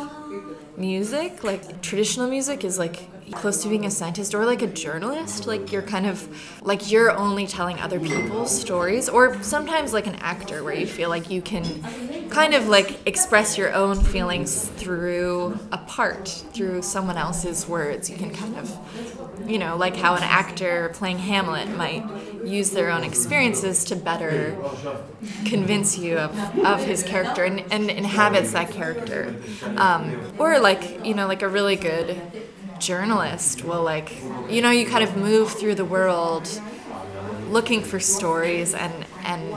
music. 0.78 1.44
Like 1.44 1.82
traditional 1.82 2.30
music 2.30 2.64
is 2.64 2.80
like 2.80 3.19
close 3.32 3.64
to 3.64 3.70
being 3.70 3.86
a 3.86 3.92
scientist 3.92 4.34
or 4.34 4.46
like 4.46 4.62
a 4.62 4.68
journalist. 4.68 5.48
Like 5.48 5.72
you're 5.72 5.82
kind 5.82 6.06
of 6.06 6.28
like 6.62 6.92
you're 6.92 7.12
only 7.12 7.48
telling 7.48 7.80
other 7.80 8.00
people's 8.00 8.58
stories 8.58 9.10
or 9.10 9.42
sometimes 9.44 9.94
like 9.94 10.08
an 10.08 10.16
actor 10.16 10.64
where 10.64 10.74
you 10.74 10.88
feel 10.88 11.10
like 11.10 11.30
you 11.30 11.42
can 11.42 12.30
kind 12.30 12.54
of 12.54 12.68
like 12.68 13.08
express 13.08 13.58
your 13.58 13.74
own 13.74 14.02
feelings 14.02 14.68
through 14.68 15.60
a 15.72 15.78
part, 15.78 16.28
through 16.54 16.82
someone 16.82 17.18
else's 17.18 17.68
words. 17.68 18.10
You 18.10 18.18
can 18.18 18.32
kind 18.32 18.56
of 18.58 18.78
you 19.46 19.58
know, 19.58 19.78
like 19.78 19.96
how 19.96 20.16
an 20.16 20.24
actor 20.24 20.92
playing 20.94 21.18
Hamlet 21.18 21.70
might 21.76 22.06
use 22.46 22.72
their 22.72 22.90
own 22.90 23.04
experiences 23.04 23.84
to 23.86 23.96
better 23.96 24.58
convince 25.46 25.98
you 25.98 26.18
of, 26.18 26.60
of 26.60 26.84
his 26.84 27.04
character 27.04 27.44
and, 27.44 27.64
and 27.72 27.90
inhabits 27.90 28.52
that 28.54 28.72
character. 28.72 29.36
Um, 29.78 30.34
or 30.38 30.60
like, 30.60 31.06
you 31.06 31.14
know, 31.14 31.28
like 31.28 31.42
a 31.42 31.48
really 31.48 31.76
good 31.76 32.22
journalist 32.80 33.64
will 33.64 33.84
like, 33.84 34.16
you 34.50 34.62
know, 34.62 34.72
you 34.72 34.86
kind 34.86 35.04
of 35.04 35.16
move 35.18 35.52
through 35.52 35.76
the 35.76 35.86
world 35.86 36.50
looking 37.48 37.84
for 37.84 38.00
stories 38.00 38.74
and, 38.74 39.06
and 39.24 39.56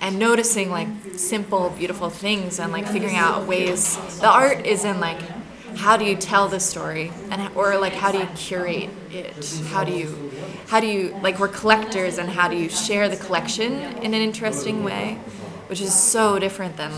and 0.00 0.18
noticing 0.18 0.70
like 0.70 0.88
simple 1.16 1.70
beautiful 1.70 2.08
things 2.08 2.60
and 2.60 2.72
like 2.72 2.86
figuring 2.86 3.16
out 3.16 3.46
ways. 3.46 3.96
The 4.20 4.28
art 4.28 4.64
is 4.64 4.84
in 4.84 5.00
like 5.00 5.20
how 5.76 5.96
do 5.96 6.04
you 6.04 6.16
tell 6.16 6.48
the 6.48 6.60
story 6.60 7.12
and 7.30 7.54
or 7.56 7.78
like 7.78 7.92
how 7.92 8.12
do 8.12 8.18
you 8.18 8.26
curate 8.36 8.90
it? 9.10 9.62
How 9.66 9.84
do 9.84 9.92
you 9.92 10.30
how 10.68 10.80
do 10.80 10.86
you 10.86 11.18
like 11.22 11.38
we're 11.38 11.48
collectors 11.48 12.18
and 12.18 12.28
how 12.30 12.48
do 12.48 12.56
you 12.56 12.68
share 12.68 13.08
the 13.08 13.16
collection 13.16 13.72
in 14.02 14.14
an 14.14 14.20
interesting 14.20 14.84
way 14.84 15.18
which 15.68 15.80
is 15.80 15.94
so 15.94 16.38
different 16.38 16.76
than 16.76 16.90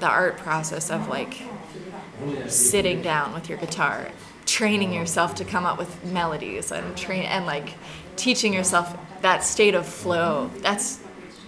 the 0.00 0.08
art 0.08 0.36
process 0.38 0.90
of 0.90 1.08
like 1.08 1.42
sitting 2.48 3.00
down 3.02 3.32
with 3.32 3.48
your 3.48 3.58
guitar 3.58 4.08
training 4.46 4.92
yourself 4.92 5.34
to 5.36 5.44
come 5.44 5.64
up 5.64 5.78
with 5.78 6.04
melodies 6.04 6.72
and 6.72 6.96
train 6.96 7.24
and 7.24 7.46
like 7.46 7.74
teaching 8.16 8.52
yourself 8.52 8.96
that 9.22 9.44
state 9.44 9.74
of 9.74 9.86
flow 9.86 10.50
that's 10.60 11.00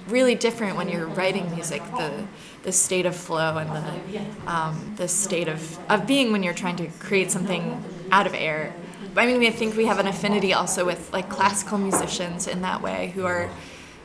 really 0.08 0.34
different 0.34 0.76
when 0.76 0.88
you're 0.88 1.06
writing 1.06 1.50
music 1.54 1.82
the 1.98 2.26
the 2.62 2.72
state 2.72 3.04
of 3.04 3.14
flow 3.14 3.58
and 3.58 3.70
the 3.70 4.50
um, 4.50 4.94
the 4.96 5.08
state 5.08 5.48
of 5.48 5.78
of 5.90 6.06
being 6.06 6.32
when 6.32 6.42
you're 6.42 6.54
trying 6.54 6.76
to 6.76 6.86
create 6.98 7.30
something 7.30 7.82
out 8.10 8.26
of 8.26 8.34
air 8.34 8.74
I 9.16 9.26
mean, 9.26 9.42
I 9.44 9.50
think 9.50 9.76
we 9.76 9.86
have 9.86 9.98
an 9.98 10.08
affinity 10.08 10.52
also 10.52 10.84
with 10.84 11.12
like 11.12 11.28
classical 11.28 11.78
musicians 11.78 12.48
in 12.48 12.62
that 12.62 12.82
way 12.82 13.12
who 13.14 13.26
are 13.26 13.48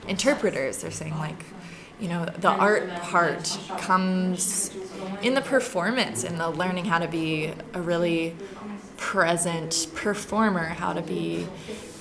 interpreters. 0.08 0.82
They're 0.82 0.92
saying 0.92 1.18
like, 1.18 1.46
you 2.00 2.08
know, 2.08 2.26
the 2.26 2.50
art 2.50 2.90
part 3.02 3.58
comes 3.80 4.72
in 5.24 5.34
the 5.34 5.42
performance, 5.42 6.24
in 6.24 6.38
the 6.38 6.50
learning 6.50 6.86
how 6.86 7.00
to 7.00 7.08
be 7.08 7.54
a 7.74 7.82
really 7.82 8.36
present 9.00 9.88
performer, 9.96 10.66
how 10.66 10.94
to 10.94 11.02
be 11.02 11.48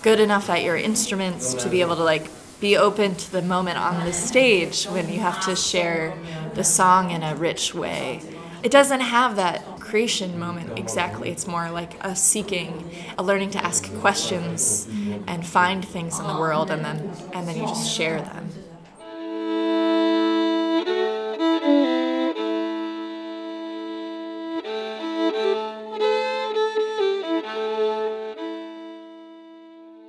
good 0.03 0.21
enough 0.21 0.51
at 0.51 0.63
your 0.63 0.77
instruments 0.77 1.55
to 1.55 1.69
be 1.69 1.81
able 1.81 1.97
to 1.97 2.05
like 2.05 2.29
be 2.61 2.77
open 2.77 3.15
to 3.15 3.31
the 3.33 3.43
moment 3.43 3.79
on 3.79 4.05
the 4.05 4.13
stage 4.13 4.85
when 4.87 5.09
you 5.09 5.21
have 5.21 5.45
to 5.45 5.55
share 5.55 6.13
the 6.55 6.65
song 6.65 7.11
in 7.11 7.23
a 7.23 7.35
rich 7.37 7.75
way. 7.75 8.21
It 8.63 8.73
doesn't 8.73 9.01
have 9.01 9.37
that 9.37 9.79
creation 9.79 10.39
moment 10.39 10.79
exactly. 10.79 11.31
It's 11.31 11.47
more 11.47 11.71
like 11.71 12.03
a 12.05 12.17
seeking, 12.17 12.91
a 13.17 13.23
learning 13.23 13.53
to 13.53 13.65
ask 13.65 13.91
questions 14.01 14.89
and 15.27 15.47
find 15.47 15.85
things 15.85 16.19
in 16.19 16.27
the 16.27 16.35
world, 16.35 16.71
and 16.71 16.85
then 16.85 17.11
and 17.33 17.47
then 17.47 17.57
you 17.57 17.67
just 17.67 17.95
share 17.97 18.21
them. 18.21 18.51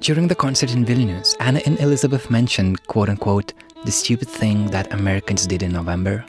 During 0.10 0.28
the 0.28 0.34
concert 0.34 0.74
in 0.74 0.86
Vilnius, 0.86 1.36
Anna 1.40 1.62
and 1.68 1.80
Elizabeth 1.80 2.32
mentioned, 2.32 2.88
quote 2.88 3.10
unquote, 3.10 3.54
the 3.86 3.92
stupid 3.92 4.28
thing 4.28 4.66
that 4.72 4.92
Americans 4.92 5.46
did 5.46 5.62
in 5.62 5.72
November. 5.72 6.26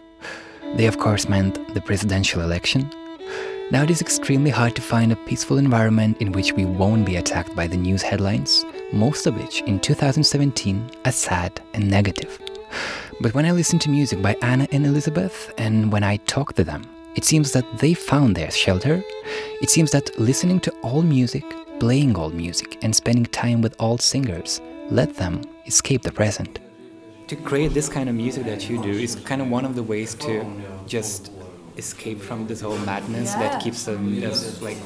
They, 0.77 0.85
of 0.85 0.99
course, 0.99 1.31
meant 1.31 1.73
the 1.73 1.81
presidential 1.81 2.43
election. 2.43 2.91
Now 3.71 3.85
it 3.85 3.91
is 3.91 4.03
extremely 4.03 4.51
hard 4.51 4.77
to 4.77 4.83
find 4.83 5.13
a 5.13 5.17
peaceful 5.25 5.57
environment 5.57 6.19
in 6.21 6.33
which 6.33 6.53
we 6.53 6.67
won't 6.67 7.07
be 7.07 7.17
attacked 7.17 7.57
by 7.57 7.67
the 7.69 7.79
news 7.79 8.03
headlines, 8.03 8.67
most 8.93 9.27
of 9.27 9.41
which 9.41 9.63
in 9.63 9.81
2017 9.81 10.91
are 11.07 11.11
sad 11.11 11.59
and 11.73 11.91
negative. 11.91 12.39
But 13.23 13.33
when 13.33 13.47
I 13.47 13.53
listen 13.53 13.79
to 13.79 13.89
music 13.89 14.21
by 14.21 14.37
Anna 14.43 14.69
and 14.73 14.85
Elizabeth, 14.85 15.55
and 15.57 15.91
when 15.91 16.05
I 16.05 16.19
talk 16.19 16.53
to 16.57 16.65
them, 16.65 16.85
it 17.15 17.25
seems 17.25 17.53
that 17.53 17.79
they 17.79 17.95
found 17.95 18.37
their 18.37 18.51
shelter. 18.51 19.03
It 19.63 19.71
seems 19.71 19.91
that 19.93 20.19
listening 20.19 20.61
to 20.61 20.71
all 20.83 21.01
music, 21.01 21.45
playing 21.81 22.17
old 22.17 22.35
music, 22.35 22.79
and 22.85 22.95
spending 22.95 23.25
time 23.25 23.63
with 23.63 23.75
old 23.81 24.01
singers 24.03 24.61
let 24.91 25.17
them 25.17 25.43
escape 25.67 26.03
the 26.03 26.13
present. 26.13 26.61
To 27.29 27.37
create 27.37 27.73
this 27.73 27.89
kind 27.89 28.09
of 28.09 28.15
music 28.15 28.45
that 28.45 28.69
you 28.69 28.83
do 28.83 28.91
is 28.91 29.17
kind 29.17 29.41
of 29.41 29.49
one 29.49 29.65
of 29.65 29.75
the 29.75 29.83
ways 29.83 30.15
to 30.17 30.45
just 30.87 31.33
escape 31.77 32.21
from 32.21 32.47
this 32.47 32.61
whole 32.61 32.77
madness 32.79 33.33
yeah. 33.33 33.41
that 33.43 33.63
keeps 33.63 33.85
them 33.85 34.23
us 34.23 34.61
like 34.61 34.77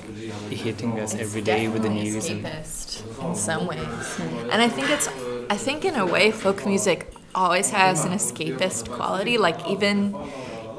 hitting 0.50 1.00
us 1.00 1.14
it's 1.14 1.22
every 1.22 1.40
day 1.40 1.66
with 1.66 1.82
the 1.82 1.88
news 1.88 2.28
escapist 2.28 3.02
and... 3.18 3.30
in 3.30 3.34
some 3.34 3.66
ways 3.66 4.20
and 4.52 4.62
i 4.62 4.68
think 4.68 4.88
it's 4.90 5.08
i 5.50 5.56
think 5.56 5.84
in 5.84 5.96
a 5.96 6.06
way 6.06 6.30
folk 6.30 6.64
music 6.66 7.12
always 7.34 7.70
has 7.70 8.04
an 8.04 8.12
escapist 8.12 8.88
quality 8.90 9.38
like 9.38 9.58
even 9.66 10.14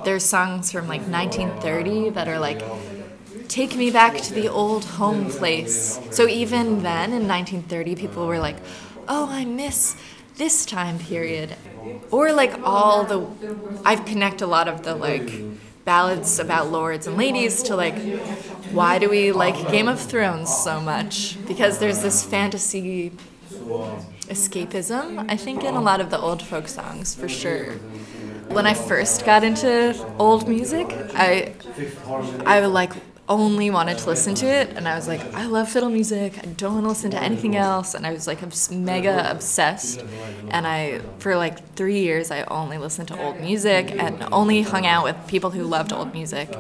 there's 0.06 0.24
songs 0.24 0.72
from 0.72 0.88
like 0.88 1.02
1930 1.02 2.12
that 2.12 2.28
are 2.28 2.40
like 2.40 2.62
take 3.48 3.76
me 3.76 3.92
back 3.92 4.18
to 4.18 4.34
the 4.34 4.48
old 4.48 4.86
home 4.86 5.30
place 5.30 6.00
so 6.12 6.28
even 6.28 6.84
then 6.84 7.12
in 7.12 7.28
1930 7.28 7.96
people 7.96 8.28
were 8.28 8.40
like 8.40 8.58
oh 9.08 9.28
i 9.32 9.46
miss 9.46 9.96
this 10.38 10.66
time 10.66 11.00
period 11.00 11.56
or 12.12 12.34
like 12.34 12.60
all 12.64 13.04
the 13.04 13.26
I've 13.86 14.06
connect 14.06 14.42
a 14.42 14.48
lot 14.48 14.68
of 14.68 14.84
the 14.84 14.96
like 14.96 15.32
ballads 15.86 16.40
about 16.40 16.72
lords 16.72 17.08
and 17.08 17.16
ladies 17.16 17.64
to 17.64 17.76
like 17.76 17.98
why 18.72 19.00
do 19.00 19.10
we 19.10 19.32
like 19.32 19.56
Game 19.72 19.88
of 19.88 20.02
Thrones 20.02 20.54
so 20.54 20.82
much? 20.82 21.38
Because 21.48 21.78
there's 21.80 22.02
this 22.02 22.24
fantasy 22.26 23.12
escapism, 24.28 25.26
I 25.30 25.38
think, 25.38 25.64
in 25.64 25.76
a 25.76 25.82
lot 25.82 26.02
of 26.02 26.10
the 26.10 26.20
old 26.20 26.42
folk 26.42 26.68
songs, 26.68 27.16
for 27.16 27.30
sure. 27.30 27.74
When 28.50 28.66
I 28.68 28.74
first 28.74 29.26
got 29.26 29.44
into 29.44 29.96
old 30.18 30.48
music, 30.50 30.88
I 31.14 31.54
I 32.46 32.60
would 32.62 32.74
like 32.74 32.94
only 33.28 33.72
wanted 33.72 33.98
to 33.98 34.08
listen 34.08 34.36
to 34.36 34.46
it 34.46 34.70
and 34.76 34.88
I 34.88 34.96
was 34.96 35.08
like, 35.08 35.22
I 35.34 35.48
love 35.48 35.70
fiddle 35.70 35.90
music. 35.90 36.38
I 36.38 36.46
don't 36.46 36.74
want 36.74 36.86
to 36.86 36.90
listen 36.90 37.12
to 37.12 37.22
anything 37.22 37.56
else 37.56 37.96
and 37.96 38.06
I 38.06 38.14
was 38.14 38.28
like 38.28 38.44
i'm 38.44 38.52
mega 38.86 39.30
obsessed. 39.32 40.04
And 40.50 40.68
I 40.68 41.02
for 41.20 41.36
like 41.36 41.76
3 41.76 42.00
years 42.00 42.30
I 42.30 42.44
only 42.44 42.78
listened 42.78 43.08
to 43.08 43.20
old 43.20 43.40
music 43.40 43.92
and 43.92 44.28
only 44.32 44.62
hung 44.62 44.86
out 44.86 45.04
with 45.04 45.16
people 45.28 45.50
who 45.50 45.64
loved 45.64 45.92
old 45.92 46.14
music. 46.14 46.56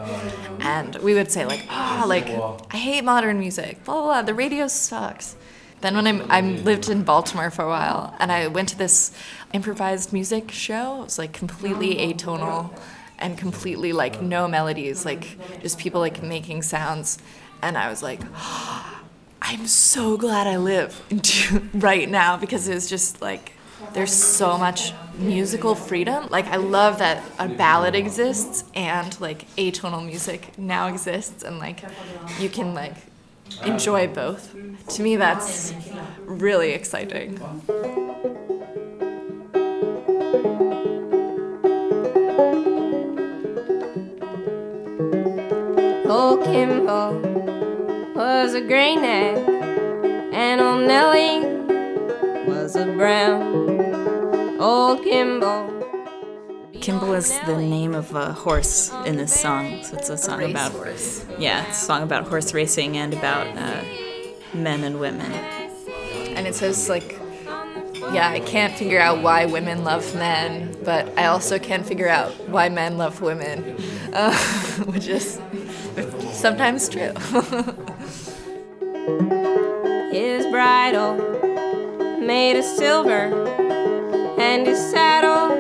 And 0.59 0.95
we 0.97 1.13
would 1.13 1.31
say 1.31 1.45
like, 1.45 1.63
"Ah, 1.69 2.03
oh, 2.03 2.07
like 2.07 2.27
I 2.71 2.77
hate 2.77 3.03
modern 3.03 3.39
music. 3.39 3.83
Blah, 3.83 3.95
blah 3.95 4.03
blah, 4.03 4.21
the 4.23 4.33
radio 4.33 4.67
sucks." 4.67 5.35
Then 5.81 5.95
when 5.95 6.07
I'm, 6.07 6.31
I 6.31 6.41
lived 6.41 6.89
in 6.89 7.03
Baltimore 7.03 7.51
for 7.51 7.63
a 7.63 7.67
while 7.67 8.15
and 8.17 8.31
I 8.31 8.47
went 8.47 8.69
to 8.69 8.77
this 8.77 9.11
improvised 9.53 10.11
music 10.13 10.49
show, 10.49 11.01
it 11.01 11.03
was 11.03 11.19
like 11.19 11.33
completely 11.33 11.95
atonal 11.97 12.71
and 13.19 13.37
completely 13.37 13.93
like 13.93 14.21
no 14.21 14.47
melodies, 14.47 15.05
like 15.05 15.37
just 15.61 15.77
people 15.77 16.01
like 16.01 16.21
making 16.21 16.61
sounds. 16.61 17.17
And 17.61 17.77
I 17.77 17.89
was 17.89 18.03
like, 18.03 18.21
oh, 18.35 19.01
I'm 19.41 19.67
so 19.67 20.17
glad 20.17 20.47
I 20.47 20.57
live 20.57 20.99
right 21.75 22.09
now 22.09 22.35
because 22.35 22.67
it 22.67 22.73
was 22.73 22.89
just 22.89 23.21
like 23.21 23.51
there's 23.93 24.13
so 24.13 24.57
much 24.57 24.93
musical 25.17 25.75
freedom. 25.75 26.27
Like 26.29 26.47
I 26.47 26.57
love 26.57 26.99
that 26.99 27.23
a 27.39 27.47
ballad 27.47 27.95
exists 27.95 28.63
and 28.73 29.19
like 29.21 29.47
atonal 29.55 30.05
music 30.05 30.57
now 30.57 30.87
exists 30.87 31.43
and 31.43 31.59
like 31.59 31.83
you 32.39 32.49
can 32.49 32.73
like 32.73 32.95
enjoy 33.63 34.07
both. 34.07 34.53
To 34.89 35.01
me 35.01 35.15
that's 35.15 35.73
really 36.25 36.71
exciting. 36.71 37.39
Old 46.15 46.45
Kimball 46.45 47.11
was 48.15 48.53
a 48.53 48.61
gray 48.61 48.95
neck, 48.95 49.35
and 50.31 50.61
old 50.61 50.87
Nellie 50.87 51.45
was 52.47 52.77
a 52.77 52.85
brown. 52.85 54.57
Old 54.61 55.03
Kimball. 55.03 55.67
Kimball 56.79 57.11
is 57.15 57.37
the 57.45 57.57
name 57.57 57.93
of 57.93 58.15
a 58.15 58.31
horse 58.31 58.93
in 59.05 59.17
this 59.17 59.37
song. 59.37 59.83
So 59.83 59.97
it's 59.97 60.07
a 60.07 60.17
song 60.17 60.41
a 60.41 60.45
about 60.45 60.71
horse. 60.71 61.25
Yeah, 61.37 61.67
it's 61.67 61.81
a 61.81 61.85
song 61.85 62.01
about 62.03 62.29
horse 62.29 62.53
racing 62.53 62.95
and 62.95 63.13
about 63.13 63.47
uh, 63.57 63.83
men 64.53 64.85
and 64.85 65.01
women. 65.01 65.29
And 65.33 66.47
it 66.47 66.55
says 66.55 66.87
like 66.87 67.19
yeah, 68.13 68.29
I 68.29 68.39
can't 68.39 68.73
figure 68.73 68.99
out 68.99 69.21
why 69.21 69.45
women 69.45 69.83
love 69.83 70.15
men, 70.15 70.75
but 70.83 71.17
I 71.17 71.25
also 71.25 71.59
can't 71.59 71.85
figure 71.85 72.07
out 72.07 72.31
why 72.49 72.69
men 72.69 72.97
love 72.97 73.21
women, 73.21 73.77
uh, 74.13 74.35
which 74.85 75.07
is 75.07 75.39
sometimes 76.31 76.89
true. 76.89 77.13
his 80.11 80.45
bridle 80.47 81.15
made 82.19 82.57
of 82.57 82.65
silver, 82.65 83.33
and 84.39 84.65
his 84.67 84.79
saddle 84.91 85.55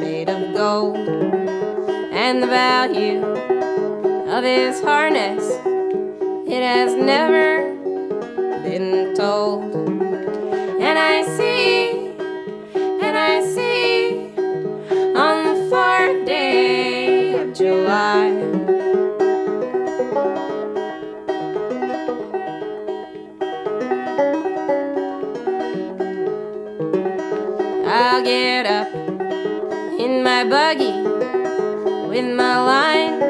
made 0.00 0.28
of 0.28 0.54
gold, 0.54 0.96
and 0.96 2.42
the 2.42 2.46
value 2.46 3.22
of 4.30 4.44
his 4.44 4.80
harness 4.80 5.44
it 6.52 6.62
has 6.62 6.94
never 6.94 7.62
been 8.62 9.14
told. 9.14 9.71
My 30.44 30.48
buggy 30.48 31.02
with 32.08 32.34
my 32.34 32.56
line 32.58 33.22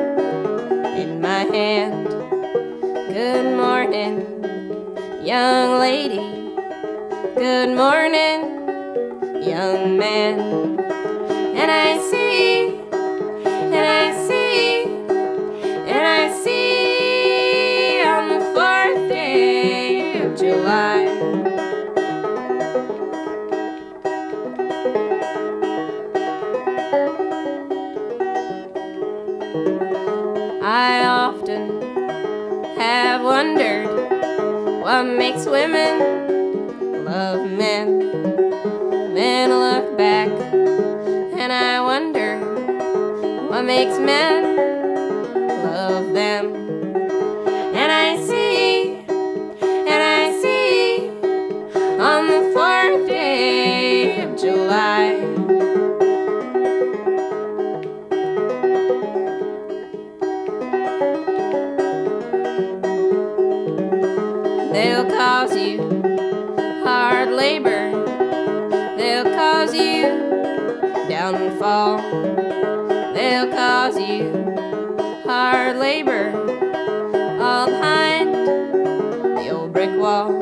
in 0.98 1.20
my 1.20 1.44
hand. 1.54 2.08
Good 3.12 3.54
morning, 3.54 4.24
young 5.22 5.78
lady 5.78 6.21
wondered 33.42 33.88
what 34.82 35.02
makes 35.02 35.46
women 35.46 37.04
love 37.04 37.50
men. 37.50 37.98
I 39.14 39.50
look 39.50 39.98
back 39.98 40.28
and 40.28 41.52
I 41.52 41.80
wonder 41.80 42.38
what 43.48 43.64
makes 43.64 43.98
men 43.98 44.71
labor 75.92 76.32
all 77.38 77.66
behind 77.66 78.34
the 79.36 79.50
old 79.50 79.74
brick 79.74 79.94
wall. 80.00 80.41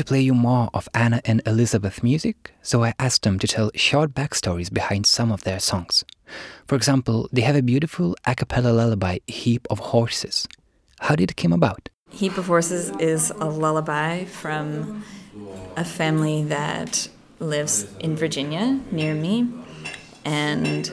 To 0.00 0.04
play 0.06 0.20
you 0.22 0.32
more 0.32 0.70
of 0.72 0.88
Anna 0.94 1.20
and 1.26 1.42
Elizabeth 1.44 2.02
music, 2.02 2.54
so 2.62 2.82
I 2.82 2.94
asked 2.98 3.22
them 3.22 3.38
to 3.38 3.46
tell 3.46 3.70
short 3.74 4.14
backstories 4.14 4.72
behind 4.72 5.04
some 5.04 5.30
of 5.30 5.44
their 5.44 5.60
songs. 5.60 6.06
For 6.66 6.74
example, 6.74 7.28
they 7.34 7.42
have 7.42 7.54
a 7.54 7.60
beautiful 7.60 8.16
a 8.24 8.34
cappella 8.34 8.72
lullaby, 8.72 9.18
Heap 9.26 9.66
of 9.68 9.78
Horses. 9.92 10.48
How 11.00 11.16
did 11.16 11.30
it 11.32 11.36
come 11.36 11.52
about? 11.52 11.90
Heap 12.08 12.38
of 12.38 12.46
Horses 12.46 12.88
is 12.98 13.30
a 13.30 13.44
lullaby 13.44 14.24
from 14.24 15.04
a 15.76 15.84
family 15.84 16.44
that 16.44 17.10
lives 17.38 17.86
in 17.98 18.16
Virginia 18.16 18.80
near 18.90 19.14
me. 19.14 19.52
And 20.24 20.90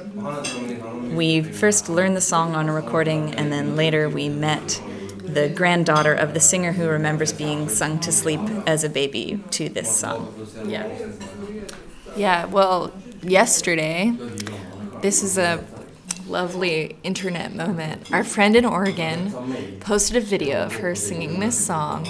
we 1.15 1.43
first 1.43 1.88
learned 1.88 2.17
the 2.17 2.28
song 2.34 2.56
on 2.56 2.67
a 2.67 2.74
recording, 2.74 3.34
and 3.36 3.54
then 3.54 3.78
later 3.78 4.10
we 4.10 4.28
met 4.28 4.82
the 5.28 5.50
granddaughter 5.50 6.13
of 6.13 6.34
the 6.34 6.40
singer 6.40 6.72
who 6.74 6.88
remembers 6.88 7.34
being 7.34 7.70
sung 7.70 8.00
to 8.00 8.12
sleep 8.12 8.42
as 8.66 8.84
a 8.84 8.90
baby 8.90 9.44
to 9.52 9.70
this 9.70 9.96
song. 9.96 10.34
Yeah. 10.66 10.88
Yeah, 12.16 12.46
well, 12.46 12.92
yesterday, 13.22 14.13
this 15.02 15.22
is 15.22 15.38
a 15.38 15.63
lovely 16.28 16.96
internet 17.04 17.54
moment. 17.54 18.12
Our 18.12 18.24
friend 18.24 18.56
in 18.56 18.66
Oregon 18.66 19.80
posted 19.80 20.18
a 20.18 20.22
video 20.22 20.63
of 20.63 20.78
her 20.78 20.96
singing 20.96 21.40
this 21.40 21.63
song 21.63 22.06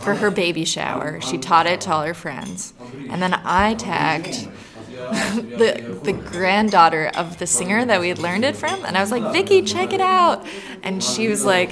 for 0.00 0.14
her 0.16 0.30
baby 0.30 0.64
shower. 0.64 1.20
She 1.20 1.38
taught 1.38 1.66
it 1.66 1.80
to 1.82 1.92
all 1.92 2.02
her 2.02 2.14
friends. 2.14 2.74
And 3.10 3.22
then 3.22 3.34
I 3.34 3.74
tagged 3.74 4.48
the 5.02 6.00
the 6.04 6.12
granddaughter 6.12 7.10
of 7.14 7.38
the 7.38 7.46
singer 7.46 7.84
that 7.84 8.00
we 8.00 8.08
had 8.08 8.18
learned 8.18 8.44
it 8.44 8.56
from 8.56 8.84
and 8.84 8.96
I 8.96 9.00
was 9.00 9.10
like, 9.10 9.22
"Vicky, 9.24 9.62
check 9.62 9.92
it 9.92 10.00
out." 10.00 10.46
And 10.82 11.02
she 11.02 11.28
was 11.28 11.44
like, 11.44 11.70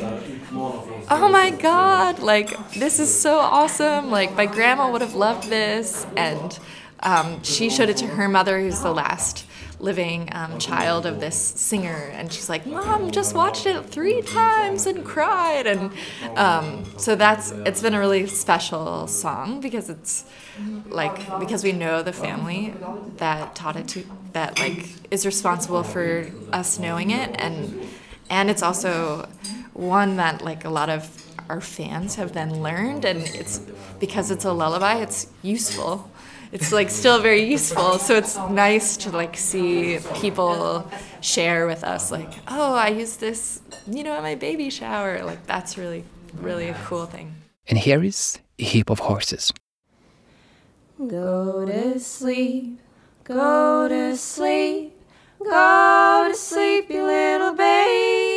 "Oh 0.52 1.28
my 1.30 1.50
god, 1.50 2.18
like 2.18 2.72
this 2.74 2.98
is 2.98 3.12
so 3.12 3.38
awesome. 3.38 4.10
Like 4.10 4.36
my 4.36 4.46
grandma 4.46 4.90
would 4.90 5.00
have 5.00 5.14
loved 5.14 5.48
this." 5.48 6.06
And 6.16 6.58
um, 7.00 7.42
she 7.42 7.70
showed 7.70 7.88
it 7.88 7.96
to 7.98 8.06
her 8.06 8.28
mother 8.28 8.60
who's 8.60 8.80
the 8.80 8.92
last 8.92 9.46
living 9.78 10.28
um, 10.32 10.58
child 10.58 11.06
of 11.06 11.20
this 11.20 11.36
singer 11.36 12.10
and 12.12 12.30
she's 12.30 12.50
like 12.50 12.66
mom 12.66 13.10
just 13.10 13.34
watched 13.34 13.64
it 13.64 13.82
three 13.86 14.20
times 14.20 14.84
and 14.84 15.06
cried 15.06 15.66
and 15.66 15.90
um, 16.36 16.84
so 16.98 17.16
that's 17.16 17.50
it's 17.64 17.80
been 17.80 17.94
a 17.94 17.98
really 17.98 18.26
special 18.26 19.06
song 19.06 19.58
because 19.58 19.88
it's 19.88 20.24
like 20.88 21.16
because 21.40 21.64
we 21.64 21.72
know 21.72 22.02
the 22.02 22.12
family 22.12 22.74
that 23.16 23.54
taught 23.54 23.76
it 23.76 23.88
to 23.88 24.04
that 24.34 24.58
like 24.58 24.86
is 25.10 25.24
responsible 25.24 25.82
for 25.82 26.26
us 26.52 26.78
knowing 26.78 27.10
it 27.10 27.34
and 27.38 27.80
and 28.28 28.50
it's 28.50 28.62
also 28.62 29.26
one 29.80 30.16
that 30.16 30.42
like 30.42 30.64
a 30.64 30.70
lot 30.70 30.90
of 30.90 31.08
our 31.48 31.60
fans 31.60 32.14
have 32.16 32.32
then 32.32 32.62
learned 32.62 33.04
and 33.04 33.20
it's 33.34 33.58
because 33.98 34.30
it's 34.30 34.44
a 34.44 34.52
lullaby 34.52 34.96
it's 35.00 35.26
useful 35.42 36.10
it's 36.52 36.70
like 36.70 36.90
still 36.90 37.20
very 37.20 37.42
useful 37.42 37.98
so 37.98 38.14
it's 38.14 38.36
nice 38.50 38.96
to 38.98 39.10
like 39.10 39.36
see 39.36 39.98
people 40.16 40.88
share 41.22 41.66
with 41.66 41.82
us 41.82 42.12
like 42.12 42.30
oh 42.48 42.74
i 42.74 42.88
use 42.88 43.16
this 43.16 43.62
you 43.90 44.04
know 44.04 44.12
at 44.12 44.22
my 44.22 44.34
baby 44.34 44.68
shower 44.70 45.24
like 45.24 45.44
that's 45.46 45.78
really 45.78 46.04
really 46.34 46.68
a 46.68 46.74
cool 46.84 47.06
thing 47.06 47.34
And 47.68 47.78
here 47.78 48.02
is 48.02 48.38
a 48.58 48.64
Heap 48.64 48.90
of 48.90 48.98
Horses. 49.00 49.52
Go 50.98 51.64
to 51.66 51.98
sleep, 52.00 52.80
go 53.24 53.88
to 53.88 54.16
sleep, 54.16 54.92
go 55.38 56.26
to 56.28 56.34
sleep, 56.36 56.90
you 56.90 57.06
little 57.06 57.54
baby. 57.54 58.29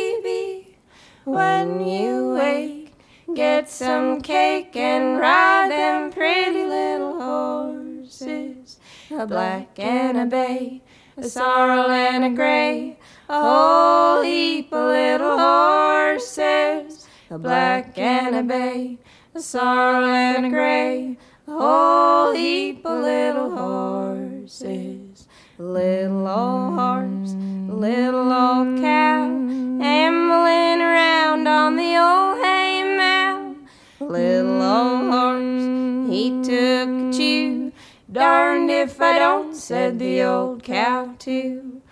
When 1.24 1.80
you 1.80 2.34
wake, 2.34 2.92
get 3.34 3.70
some 3.70 4.20
cake 4.20 4.76
and 4.76 5.18
ride 5.18 5.70
them 5.70 6.12
pretty 6.12 6.64
little 6.66 7.18
horses. 7.18 8.78
A 9.10 9.26
black 9.26 9.78
and 9.78 10.18
a 10.18 10.26
bay, 10.26 10.82
a 11.16 11.24
sorrel 11.24 11.90
and 11.90 12.26
a 12.26 12.30
gray, 12.30 12.98
a 13.30 13.40
whole 13.40 14.22
heap 14.22 14.70
of 14.70 14.86
little 14.88 15.38
horses. 15.38 17.08
A 17.30 17.38
black 17.38 17.96
and 17.96 18.36
a 18.36 18.42
bay, 18.42 18.98
a 19.34 19.40
sorrel 19.40 20.04
and 20.04 20.44
a 20.44 20.50
gray, 20.50 21.16
a 21.48 21.50
whole 21.50 22.34
heap 22.34 22.84
of 22.84 23.00
little 23.00 23.50
horses. 23.56 25.26
Little 25.56 26.28
old 26.28 26.74
horse, 26.74 27.34
little 27.68 28.30
old 28.30 28.78
cow, 28.78 29.43
ambling 29.84 30.80
around 30.80 31.46
on 31.46 31.76
the 31.76 31.96
old 31.98 32.42
hay 32.42 32.82
mow. 32.96 33.56
Little 34.00 34.62
old 34.62 35.12
horse, 35.12 36.10
he 36.10 36.30
took 36.42 36.88
a 36.88 37.12
chew. 37.12 37.72
Darned 38.10 38.70
if 38.70 38.98
I 39.00 39.18
don't, 39.18 39.54
said 39.54 39.98
the 39.98 40.22
old 40.22 40.62
cow 40.62 41.14
too. 41.18 41.82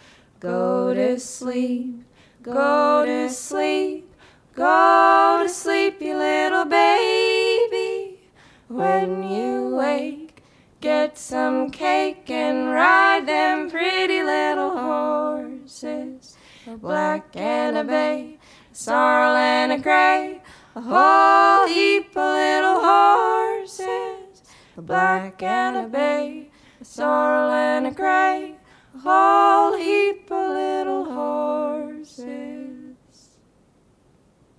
Go 0.41 0.95
to 0.95 1.21
sleep, 1.21 2.05
go 2.43 3.05
to 3.05 3.29
sleep, 3.29 4.11
go 4.55 5.41
to 5.43 5.49
sleep, 5.49 6.01
you 6.01 6.17
little 6.17 6.65
baby. 6.65 8.21
When 8.69 9.23
you 9.23 9.77
wake, 9.77 10.43
get 10.81 11.19
some 11.19 11.71
cake 11.71 12.31
and 12.31 12.71
ride 12.71 13.27
them 13.27 13.71
pretty 13.71 14.23
little 14.23 14.71
horses. 14.71 16.39
A 16.65 16.77
black 16.77 17.35
and 17.35 17.77
a 17.77 17.83
bay, 17.83 18.39
a 18.71 18.75
sorrel 18.75 19.35
and 19.35 19.73
a 19.73 19.79
gray, 19.79 20.41
a 20.77 20.81
whole 20.81 21.67
heap 21.67 22.11
of 22.11 22.17
little 22.17 22.81
horses. 22.81 24.43
A 24.77 24.83
black 24.83 25.43
and 25.43 25.77
a 25.77 25.89
bay, 25.89 26.51
a 26.81 26.85
sorrel 26.85 27.51
and 27.51 27.89
a 27.89 27.91
gray, 27.91 28.55
a 28.95 28.99
whole 28.99 29.77
heap 29.77 30.31
of 30.31 30.51
little 30.53 31.05
horses. 31.13 32.95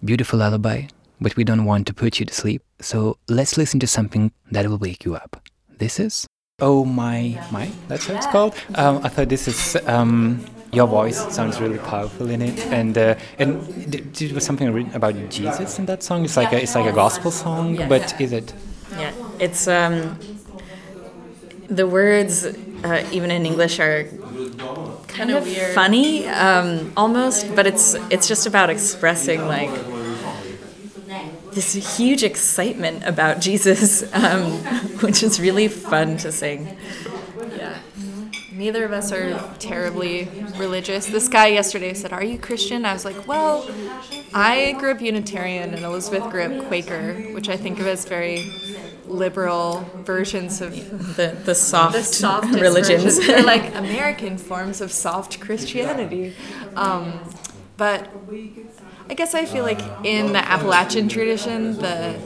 Beautiful 0.03 0.39
lullaby, 0.39 0.87
but 1.21 1.37
we 1.37 1.45
don't 1.45 1.63
want 1.63 1.87
to 1.87 1.93
put 1.93 2.19
you 2.19 2.25
to 2.25 2.33
sleep, 2.33 2.61
so 2.81 3.17
let's 3.29 3.55
listen 3.57 3.79
to 3.79 3.87
something 3.87 4.33
that 4.51 4.67
will 4.67 4.77
wake 4.77 5.05
you 5.05 5.15
up. 5.15 5.41
This 5.77 6.01
is 6.01 6.27
Oh 6.59 6.83
my 6.83 7.41
my, 7.49 7.71
that's 7.87 8.07
how 8.07 8.15
it's 8.15 8.27
called. 8.27 8.55
Um, 8.75 8.99
I 9.03 9.09
thought 9.09 9.29
this 9.29 9.47
is 9.47 9.77
um, 9.87 10.45
your 10.73 10.87
voice 10.87 11.33
sounds 11.33 11.61
really 11.61 11.77
powerful 11.77 12.29
in 12.29 12.41
it, 12.41 12.59
and 12.67 12.97
uh, 12.97 13.15
and 13.37 13.95
it 14.21 14.33
was 14.33 14.45
something 14.45 14.71
written 14.71 14.93
about 14.95 15.15
Jesus 15.29 15.79
in 15.79 15.85
that 15.85 16.03
song. 16.03 16.25
It's 16.25 16.37
like 16.37 16.51
a, 16.51 16.61
it's 16.61 16.75
like 16.75 16.85
a 16.85 16.91
gospel 16.91 17.31
song, 17.31 17.75
but 17.87 18.19
is 18.19 18.31
it? 18.31 18.53
Yeah, 18.97 19.11
it's 19.39 19.67
um, 19.67 20.17
the 21.67 21.87
words, 21.87 22.45
uh, 22.45 23.07
even 23.11 23.31
in 23.31 23.45
English, 23.45 23.79
are 23.79 24.05
kind 25.07 25.31
of 25.31 25.45
weird. 25.45 25.75
funny, 25.75 26.27
um, 26.27 26.91
almost. 26.97 27.55
But 27.55 27.67
it's 27.67 27.93
it's 28.09 28.27
just 28.27 28.47
about 28.47 28.69
expressing 28.69 29.47
like 29.47 29.71
this 31.53 31.97
huge 31.97 32.23
excitement 32.23 33.03
about 33.05 33.39
Jesus, 33.39 34.03
um, 34.13 34.51
which 35.01 35.23
is 35.23 35.39
really 35.39 35.67
fun 35.67 36.17
to 36.17 36.31
sing. 36.31 36.77
Yeah. 37.55 37.77
Neither 38.55 38.85
of 38.85 38.91
us 38.91 39.11
are 39.11 39.39
terribly 39.59 40.29
religious. 40.57 41.07
This 41.07 41.27
guy 41.27 41.47
yesterday 41.47 41.93
said, 41.93 42.13
Are 42.13 42.23
you 42.23 42.37
Christian? 42.37 42.85
I 42.85 42.93
was 42.93 43.03
like, 43.03 43.27
Well, 43.27 43.67
I 44.33 44.73
grew 44.73 44.91
up 44.91 45.01
Unitarian 45.01 45.73
and 45.73 45.83
Elizabeth 45.83 46.29
grew 46.29 46.43
up 46.43 46.67
Quaker, 46.67 47.13
which 47.33 47.49
I 47.49 47.57
think 47.57 47.79
of 47.79 47.87
as 47.87 48.05
very 48.05 48.51
liberal 49.05 49.89
versions 49.97 50.61
of 50.61 51.15
the, 51.15 51.37
the 51.43 51.55
soft 51.55 51.95
the 51.95 52.03
softest 52.03 52.59
religions. 52.59 53.03
versions. 53.17 53.27
They're 53.27 53.43
like 53.43 53.73
American 53.75 54.37
forms 54.37 54.81
of 54.81 54.91
soft 54.91 55.39
Christianity. 55.39 56.35
Um, 56.75 57.19
but 57.77 58.09
I 59.09 59.15
guess 59.15 59.33
I 59.33 59.45
feel 59.45 59.63
like 59.63 59.81
in 60.03 60.31
the 60.31 60.39
Appalachian 60.39 61.09
tradition, 61.09 61.73
the 61.77 62.19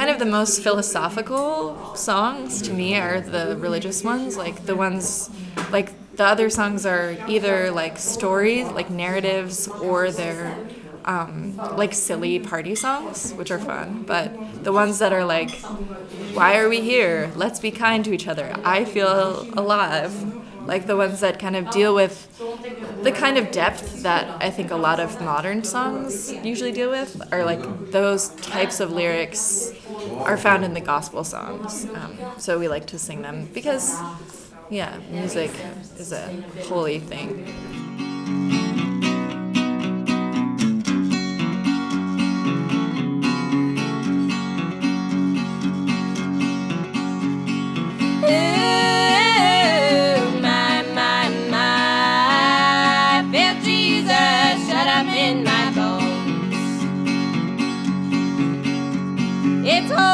kind 0.00 0.08
of 0.10 0.18
the 0.18 0.24
most 0.24 0.62
philosophical 0.62 1.94
songs 1.94 2.62
to 2.62 2.72
me 2.72 2.98
are 2.98 3.20
the 3.20 3.54
religious 3.58 4.02
ones, 4.02 4.34
like 4.34 4.64
the 4.64 4.74
ones 4.74 5.28
like 5.70 5.92
the 6.16 6.24
other 6.24 6.48
songs 6.48 6.86
are 6.86 7.14
either 7.28 7.70
like 7.70 7.98
stories, 7.98 8.66
like 8.70 8.88
narratives, 8.88 9.68
or 9.68 10.10
they're 10.10 10.56
um, 11.04 11.54
like 11.76 11.92
silly 11.92 12.38
party 12.38 12.74
songs, 12.74 13.34
which 13.34 13.50
are 13.50 13.58
fun. 13.58 14.02
But 14.06 14.64
the 14.64 14.72
ones 14.72 15.00
that 15.00 15.12
are 15.12 15.26
like, 15.26 15.50
why 16.32 16.56
are 16.56 16.70
we 16.70 16.80
here? 16.80 17.30
Let's 17.36 17.60
be 17.60 17.70
kind 17.70 18.02
to 18.06 18.14
each 18.14 18.26
other. 18.26 18.54
I 18.64 18.86
feel 18.86 19.46
alive. 19.52 20.39
Like 20.70 20.86
the 20.86 20.96
ones 20.96 21.20
that 21.20 21.38
kind 21.40 21.56
of 21.56 21.70
deal 21.70 21.94
with 21.94 22.28
the 23.02 23.12
kind 23.12 23.38
of 23.38 23.50
depth 23.50 24.02
that 24.02 24.36
I 24.40 24.50
think 24.50 24.70
a 24.70 24.76
lot 24.76 25.00
of 25.00 25.20
modern 25.20 25.64
songs 25.64 26.34
usually 26.42 26.72
deal 26.72 26.90
with 26.90 27.20
are 27.32 27.44
like 27.44 27.90
those 27.90 28.30
types 28.36 28.80
of 28.80 28.92
lyrics 28.92 29.74
are 30.26 30.36
found 30.38 30.64
in 30.64 30.74
the 30.74 30.80
gospel 30.80 31.24
songs. 31.24 31.86
Um, 31.94 32.32
so 32.36 32.58
we 32.58 32.68
like 32.68 32.86
to 32.88 32.98
sing 32.98 33.22
them 33.22 33.48
because, 33.52 34.04
yeah, 34.68 35.00
music 35.10 35.52
is 35.96 36.12
a 36.12 36.34
holy 36.58 37.00
thing. 37.00 37.38
It's 59.72 59.88
Holy 59.88 60.09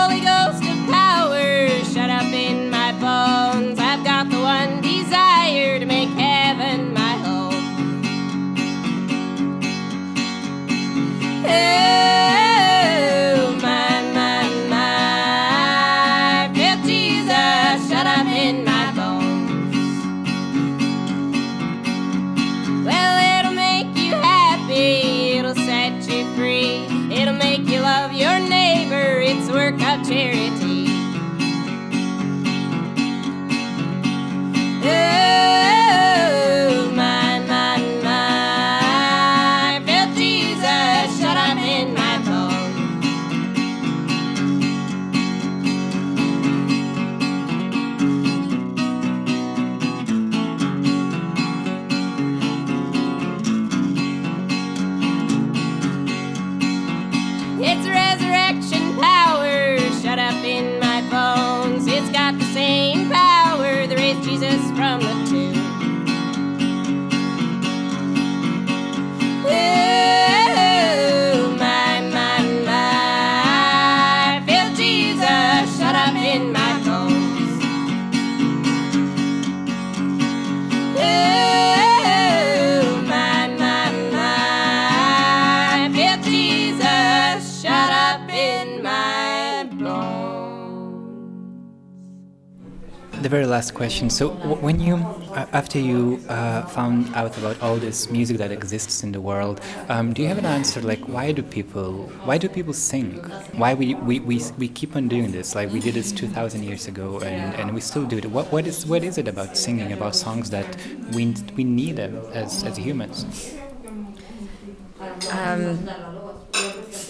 The 93.27 93.31
very 93.31 93.47
last 93.47 93.75
question. 93.75 94.09
So, 94.09 94.29
when 94.63 94.79
you, 94.79 94.99
after 95.35 95.81
you 95.81 96.21
uh, 96.29 96.63
found 96.67 97.13
out 97.17 97.37
about 97.37 97.61
all 97.61 97.75
this 97.75 98.09
music 98.09 98.39
that 98.39 98.53
exists 98.53 99.03
in 99.03 99.11
the 99.11 99.21
world, 99.21 99.61
um, 99.89 100.13
do 100.13 100.23
you 100.23 100.29
have 100.29 100.39
an 100.39 100.47
answer? 100.47 100.81
Like, 100.81 101.01
why 101.09 101.33
do 101.33 101.43
people, 101.43 102.05
why 102.23 102.39
do 102.39 102.49
people 102.49 102.73
sing? 102.73 103.15
Why 103.57 103.75
we, 103.75 103.95
we, 103.95 104.21
we, 104.21 104.41
we 104.59 104.69
keep 104.69 104.95
on 104.95 105.09
doing 105.09 105.33
this? 105.33 105.57
Like, 105.57 105.73
we 105.73 105.81
did 105.81 105.95
this 105.95 106.13
two 106.13 106.29
thousand 106.29 106.63
years 106.63 106.87
ago, 106.87 107.19
and, 107.19 107.53
and 107.57 107.75
we 107.75 107.81
still 107.81 108.07
do 108.07 108.17
it. 108.17 108.27
What, 108.27 108.53
what 108.53 108.65
is 108.65 108.87
what 108.87 109.03
is 109.03 109.19
it 109.19 109.27
about 109.27 109.57
singing? 109.57 109.91
About 109.91 110.15
songs 110.15 110.51
that 110.51 110.77
we 111.13 111.35
we 111.57 111.65
need 111.65 111.97
them 111.97 112.23
as 112.33 112.63
as 112.63 112.77
humans? 112.77 113.27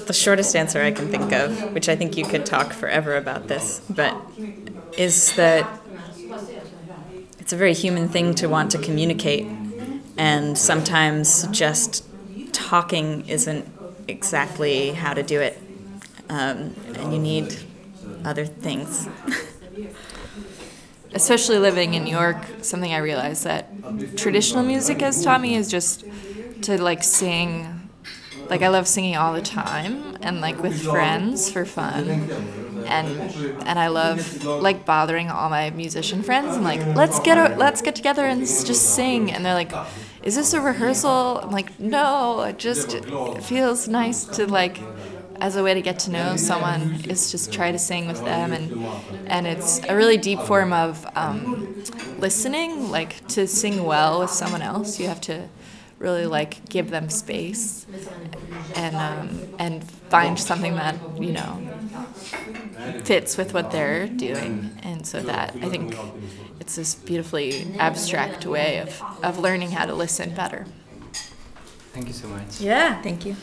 the 0.06 0.12
shortest 0.12 0.56
answer 0.56 0.80
I 0.80 0.92
can 0.92 1.08
think 1.08 1.32
of, 1.32 1.74
which 1.74 1.88
I 1.90 1.96
think 1.96 2.16
you 2.16 2.24
could 2.24 2.46
talk 2.46 2.72
forever 2.72 3.16
about 3.16 3.48
this, 3.48 3.82
but 3.90 4.16
is 4.96 5.34
that 5.34 5.66
it's 7.46 7.52
a 7.52 7.56
very 7.56 7.74
human 7.74 8.08
thing 8.08 8.34
to 8.34 8.48
want 8.48 8.72
to 8.72 8.78
communicate, 8.78 9.46
and 10.16 10.58
sometimes 10.58 11.46
just 11.52 12.04
talking 12.52 13.24
isn't 13.28 13.68
exactly 14.08 14.90
how 14.90 15.14
to 15.14 15.22
do 15.22 15.40
it, 15.40 15.56
um, 16.28 16.74
and 16.96 17.12
you 17.12 17.20
need 17.20 17.56
other 18.24 18.46
things. 18.46 19.08
especially 21.14 21.58
living 21.60 21.94
in 21.94 22.02
New 22.02 22.10
York, 22.10 22.44
something 22.62 22.92
I 22.92 22.98
realized 22.98 23.44
that 23.44 23.70
traditional 24.16 24.64
music 24.64 25.00
has 25.00 25.22
taught 25.22 25.40
me 25.40 25.54
is 25.54 25.70
just 25.70 26.04
to 26.62 26.82
like 26.82 27.04
sing. 27.04 27.88
Like 28.50 28.62
I 28.62 28.68
love 28.68 28.88
singing 28.88 29.16
all 29.16 29.32
the 29.32 29.40
time 29.40 30.16
and 30.20 30.40
like 30.40 30.64
with 30.64 30.82
friends 30.82 31.48
for 31.48 31.64
fun. 31.64 32.28
And 32.86 33.18
and 33.64 33.78
I 33.78 33.88
love 33.88 34.48
like 34.58 34.84
bothering 34.86 35.30
all 35.30 35.50
my 35.50 35.70
musician 35.70 36.22
friends 36.22 36.56
and 36.56 36.64
like 36.64 36.86
let's 36.94 37.18
get 37.18 37.38
a, 37.38 37.54
let's 37.56 37.82
get 37.82 37.96
together 37.96 38.26
and 38.26 38.46
just 38.46 38.94
sing 38.94 39.32
and 39.32 39.44
they're 39.44 39.54
like 39.54 39.76
is 40.22 40.34
this 40.34 40.52
a 40.54 40.60
rehearsal? 40.60 41.40
I'm 41.42 41.50
like 41.50 41.78
no, 41.78 42.42
it 42.42 42.58
just 42.58 42.94
it 42.94 43.42
feels 43.42 43.88
nice 43.88 44.24
to 44.26 44.46
like 44.46 44.88
as 45.40 45.56
a 45.56 45.62
way 45.62 45.74
to 45.74 45.82
get 45.82 45.98
to 46.00 46.10
know 46.10 46.36
someone 46.36 47.00
is 47.08 47.30
just 47.30 47.52
try 47.52 47.70
to 47.72 47.78
sing 47.78 48.06
with 48.06 48.24
them 48.24 48.52
and 48.52 48.72
and 49.26 49.46
it's 49.46 49.80
a 49.88 49.96
really 49.96 50.16
deep 50.16 50.42
form 50.42 50.72
of 50.72 51.06
um, 51.16 51.68
listening 52.16 52.90
like 52.90 53.26
to 53.28 53.46
sing 53.46 53.82
well 53.84 54.20
with 54.20 54.30
someone 54.30 54.62
else 54.62 54.98
you 54.98 55.08
have 55.08 55.20
to 55.20 55.50
really 55.98 56.26
like 56.26 56.66
give 56.68 56.90
them 56.90 57.08
space 57.10 57.86
and 58.74 59.00
um, 59.00 59.46
and 59.58 59.84
find 60.10 60.38
something 60.38 60.76
that 60.76 61.00
you 61.18 61.32
know 61.32 61.62
fits 63.04 63.36
with 63.36 63.54
what 63.54 63.70
they're 63.70 64.06
doing. 64.06 64.78
And 64.82 65.06
so 65.06 65.20
that 65.22 65.54
I 65.62 65.68
think 65.68 65.96
it's 66.60 66.76
this 66.76 66.94
beautifully 66.94 67.74
abstract 67.78 68.46
way 68.46 68.78
of, 68.78 69.02
of 69.22 69.38
learning 69.38 69.70
how 69.72 69.86
to 69.86 69.94
listen 69.94 70.34
better. 70.34 70.66
Thank 71.92 72.08
you 72.08 72.14
so 72.14 72.28
much. 72.28 72.60
Yeah. 72.60 73.00
Thank 73.02 73.24
you. 73.24 73.36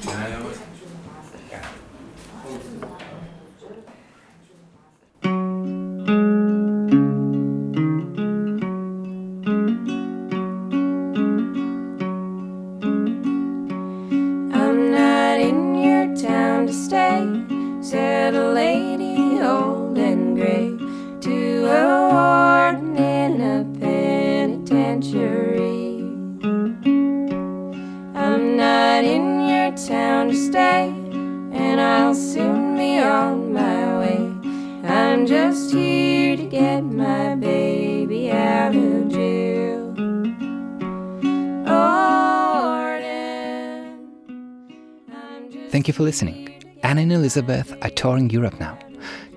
Elizabeth 47.36 47.76
are 47.82 47.90
touring 47.90 48.30
Europe 48.30 48.60
now. 48.60 48.78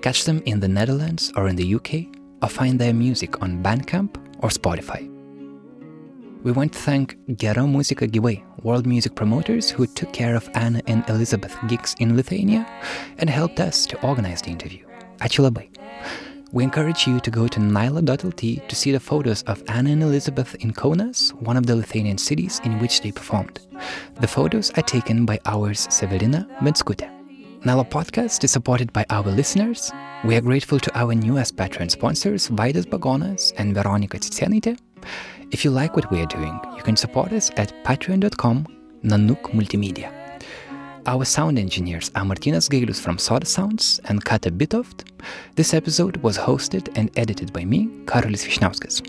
Catch 0.03 0.25
them 0.25 0.43
in 0.45 0.59
the 0.59 0.67
Netherlands 0.67 1.33
or 1.35 1.47
in 1.47 1.55
the 1.55 1.73
UK, 1.73 2.05
or 2.43 2.47
find 2.47 2.77
their 2.77 2.93
music 2.93 3.41
on 3.41 3.63
Bandcamp 3.63 4.17
or 4.43 4.49
Spotify. 4.49 5.09
We 6.43 6.51
want 6.51 6.73
to 6.73 6.79
thank 6.79 7.17
Gero 7.37 7.65
Muzika 7.65 8.07
Gyvai, 8.07 8.43
world 8.63 8.85
music 8.85 9.15
promoters 9.15 9.71
who 9.71 9.87
took 9.87 10.13
care 10.13 10.35
of 10.35 10.47
Anna 10.53 10.83
and 10.85 11.09
Elizabeth 11.09 11.57
gigs 11.67 11.95
in 11.97 12.15
Lithuania 12.15 12.67
and 13.17 13.31
helped 13.31 13.59
us 13.59 13.87
to 13.87 13.99
organize 14.05 14.43
the 14.43 14.51
interview. 14.51 14.85
Ačiū 15.17 15.49
labai. 15.49 15.67
We 16.51 16.63
encourage 16.63 17.07
you 17.07 17.19
to 17.21 17.31
go 17.31 17.47
to 17.47 17.59
nyla.lt 17.59 18.69
to 18.69 18.75
see 18.75 18.91
the 18.91 18.99
photos 18.99 19.41
of 19.47 19.63
Anna 19.67 19.89
and 19.89 20.03
Elizabeth 20.03 20.53
in 20.59 20.71
Kaunas, 20.71 21.33
one 21.41 21.57
of 21.57 21.65
the 21.65 21.75
Lithuanian 21.75 22.19
cities 22.19 22.61
in 22.63 22.77
which 22.77 23.01
they 23.01 23.11
performed. 23.11 23.59
The 24.21 24.27
photos 24.27 24.69
are 24.77 24.83
taken 24.83 25.25
by 25.25 25.39
ours 25.47 25.87
Severina 25.87 26.47
Metskute. 26.59 27.16
Nyla 27.65 27.89
podcast 27.89 28.43
is 28.43 28.51
supported 28.51 28.93
by 28.93 29.03
our 29.09 29.23
listeners. 29.23 29.91
We 30.23 30.35
are 30.35 30.41
grateful 30.41 30.79
to 30.79 30.97
our 30.97 31.15
newest 31.15 31.55
Patreon 31.55 31.89
sponsors, 31.89 32.49
Vaidas 32.49 32.85
Bagonas 32.85 33.51
and 33.57 33.73
Veronica 33.73 34.19
Ciceniite. 34.19 34.77
If 35.51 35.65
you 35.65 35.71
like 35.71 35.95
what 35.95 36.09
we 36.11 36.21
are 36.21 36.27
doing, 36.27 36.59
you 36.75 36.83
can 36.83 36.95
support 36.95 37.33
us 37.33 37.49
at 37.57 37.73
patreon.com 37.83 38.67
Nanuk 39.03 39.41
Multimedia. 39.53 40.11
Our 41.07 41.25
sound 41.25 41.57
engineers 41.57 42.11
are 42.15 42.23
Martynas 42.23 42.69
Gailius 42.69 43.01
from 43.01 43.17
Soda 43.17 43.47
Sounds 43.47 43.99
and 44.05 44.23
Kata 44.23 44.51
Bitoft. 44.51 45.09
This 45.55 45.73
episode 45.73 46.17
was 46.17 46.37
hosted 46.37 46.95
and 46.95 47.09
edited 47.17 47.51
by 47.53 47.65
me, 47.65 47.87
Karolis 48.05 48.45
Vyšniauskas. 48.45 49.01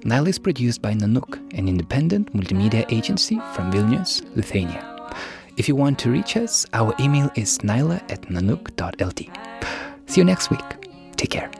Nyla 0.00 0.28
is 0.28 0.38
produced 0.38 0.80
by 0.80 0.94
Nanuk, 0.94 1.36
an 1.58 1.68
independent 1.68 2.32
multimedia 2.32 2.90
agency 2.90 3.38
from 3.54 3.70
Vilnius, 3.70 4.22
Lithuania. 4.34 4.95
If 5.56 5.68
you 5.68 5.74
want 5.74 5.98
to 6.00 6.10
reach 6.10 6.36
us, 6.36 6.66
our 6.74 6.94
email 7.00 7.30
is 7.34 7.58
nyla 7.58 8.02
at 8.10 8.22
nanuk.lt. 8.28 9.20
See 10.06 10.20
you 10.20 10.24
next 10.24 10.50
week. 10.50 10.60
Take 11.16 11.30
care. 11.30 11.50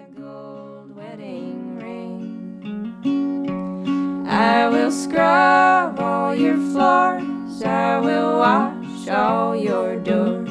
I 4.29 4.69
will 4.69 4.93
scrub 4.93 5.99
all 5.99 6.35
your 6.35 6.57
floors. 6.73 7.63
I 7.63 7.99
will 7.99 8.39
wash 8.39 9.09
all 9.09 9.57
your 9.57 9.97
doors. 9.97 10.51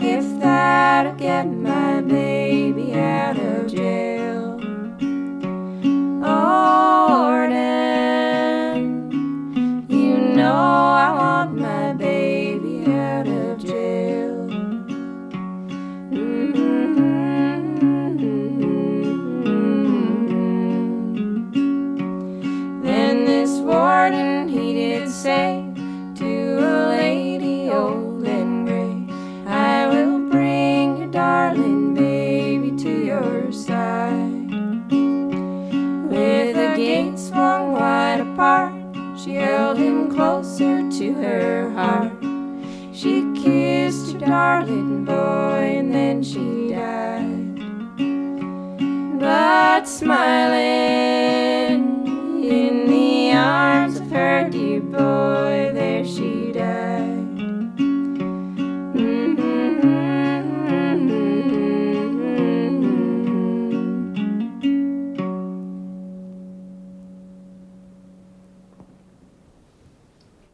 If 0.00 0.40
that'll 0.40 1.14
get 1.14 1.44
my 1.44 2.00
baby 2.00 2.94
out 2.94 3.38
of 3.38 3.68
jail. 3.72 4.45